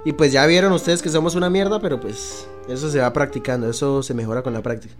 Y 0.04 0.12
pues 0.12 0.30
ya 0.32 0.46
vieron 0.46 0.72
ustedes 0.72 1.02
que 1.02 1.08
somos 1.08 1.34
una 1.34 1.50
mierda, 1.50 1.80
pero 1.80 1.98
pues 2.00 2.46
eso 2.68 2.88
se 2.90 3.00
va 3.00 3.12
practicando, 3.12 3.68
eso 3.68 4.02
se 4.04 4.14
mejora 4.14 4.42
con 4.42 4.52
la 4.52 4.62
práctica. 4.62 4.94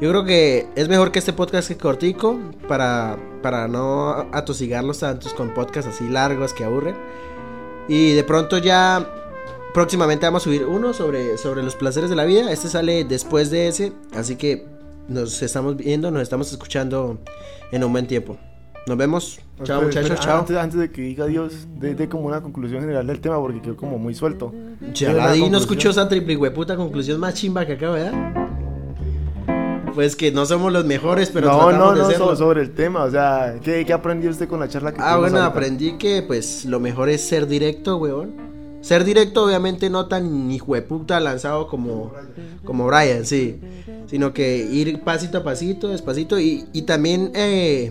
Yo 0.00 0.10
creo 0.10 0.24
que 0.24 0.66
es 0.74 0.88
mejor 0.88 1.12
que 1.12 1.20
este 1.20 1.32
podcast 1.32 1.68
que 1.68 1.76
cortico 1.76 2.38
para, 2.66 3.16
para 3.42 3.68
no 3.68 4.10
atosigarlos 4.32 4.98
tantos 4.98 5.32
con 5.34 5.54
podcasts 5.54 5.92
así 5.94 6.08
largos 6.08 6.52
que 6.52 6.64
aburren. 6.64 6.96
Y 7.88 8.12
de 8.12 8.24
pronto 8.24 8.58
ya 8.58 9.06
próximamente 9.72 10.26
vamos 10.26 10.42
a 10.42 10.44
subir 10.44 10.64
uno 10.64 10.92
sobre, 10.92 11.38
sobre 11.38 11.62
los 11.62 11.76
placeres 11.76 12.10
de 12.10 12.16
la 12.16 12.24
vida. 12.24 12.50
Este 12.50 12.68
sale 12.68 13.04
después 13.04 13.50
de 13.50 13.68
ese, 13.68 13.92
así 14.14 14.36
que 14.36 14.66
nos 15.08 15.42
estamos 15.42 15.76
viendo, 15.76 16.10
nos 16.10 16.22
estamos 16.22 16.50
escuchando 16.50 17.18
en 17.70 17.84
un 17.84 17.92
buen 17.92 18.06
tiempo. 18.06 18.36
Nos 18.86 18.96
vemos. 18.98 19.38
Chao 19.62 19.80
Espera, 19.80 20.02
muchachos, 20.02 20.24
chao. 20.24 20.40
Antes, 20.40 20.56
antes 20.56 20.80
de 20.80 20.90
que 20.90 21.02
diga 21.02 21.24
adiós, 21.24 21.66
de, 21.76 21.94
de 21.94 22.08
como 22.08 22.26
una 22.26 22.42
conclusión 22.42 22.80
general 22.80 23.06
del 23.06 23.20
tema 23.20 23.38
porque 23.40 23.62
quedó 23.62 23.76
como 23.76 23.98
muy 23.98 24.14
suelto. 24.14 24.52
Ya 24.92 25.12
la 25.12 25.32
di, 25.32 25.48
no 25.48 25.58
escuchó 25.58 25.90
esa 25.90 26.08
triple 26.08 26.36
hueputa 26.36 26.76
conclusión 26.76 27.20
más 27.20 27.34
chimba 27.34 27.64
que 27.64 27.74
acabo 27.74 27.94
de 27.94 28.04
dar. 28.04 28.53
Pues 29.94 30.16
que 30.16 30.32
no 30.32 30.44
somos 30.44 30.72
los 30.72 30.84
mejores, 30.84 31.30
pero 31.30 31.48
no, 31.48 31.58
tratamos 31.68 31.78
no, 31.78 31.92
de 31.94 32.02
no, 32.02 32.10
serlo. 32.10 32.26
so- 32.30 32.36
sobre 32.36 32.62
el 32.62 32.74
tema, 32.74 33.04
o 33.04 33.10
sea, 33.10 33.56
¿qué, 33.62 33.84
qué 33.86 33.92
aprendió 33.92 34.28
usted 34.30 34.48
con 34.48 34.58
la 34.60 34.68
charla 34.68 34.92
que 34.92 35.00
Ah, 35.00 35.16
bueno, 35.18 35.36
ahorita? 35.38 35.46
aprendí 35.46 35.92
que 35.98 36.22
pues 36.22 36.64
lo 36.64 36.80
mejor 36.80 37.08
es 37.08 37.20
ser 37.26 37.46
directo, 37.46 37.96
weón. 37.98 38.32
Ser 38.80 39.04
directo, 39.04 39.44
obviamente, 39.44 39.88
no 39.88 40.06
tan 40.08 40.50
hijueputa 40.50 41.18
lanzado 41.20 41.68
como, 41.68 42.12
como 42.64 42.86
Brian, 42.86 43.24
sí. 43.24 43.58
Sino 44.06 44.34
que 44.34 44.58
ir 44.58 45.00
pasito 45.02 45.38
a 45.38 45.42
pasito, 45.44 45.88
despacito. 45.88 46.38
Y, 46.38 46.66
y 46.74 46.82
también 46.82 47.30
eh, 47.34 47.90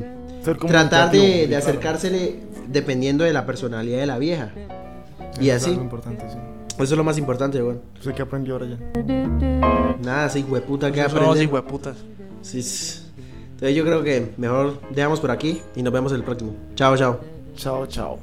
tratar 0.68 1.10
de, 1.12 1.48
de 1.48 1.56
acercársele 1.56 2.42
dependiendo 2.68 3.24
de 3.24 3.34
la 3.34 3.46
personalidad 3.48 3.98
de 4.00 4.06
la 4.06 4.20
vieja. 4.20 4.52
Y 5.42 5.50
es 5.50 5.64
así. 5.64 5.72
algo 5.72 5.82
importante, 5.84 6.26
sí. 6.30 6.38
Eso 6.76 6.84
es 6.84 6.98
lo 6.98 7.04
más 7.04 7.18
importante, 7.18 7.62
weón. 7.62 7.82
Sé 8.02 8.14
que 8.14 8.22
aprendió 8.22 8.56
ahora 8.56 8.68
ya. 8.68 8.78
Nada, 10.04 10.26
ese 10.28 10.40
hijueputa 10.40 10.92
que 10.92 11.04
son 11.04 11.14
los 11.14 11.22
aprende. 11.22 11.44
hijueputas. 11.44 11.98
Sí, 12.42 12.62
sí. 12.62 13.04
Entonces 13.52 13.76
yo 13.76 13.86
creo 13.86 14.04
que 14.04 14.34
mejor 14.38 14.82
dejamos 14.90 15.20
por 15.20 15.32
aquí 15.32 15.62
y 15.76 15.84
nos 15.84 15.94
vemos 15.94 16.12
el 16.12 16.24
próximo. 16.24 16.54
Chao, 16.76 16.98
chao. 16.98 17.20
Chao, 17.56 17.86
chao. 17.88 18.20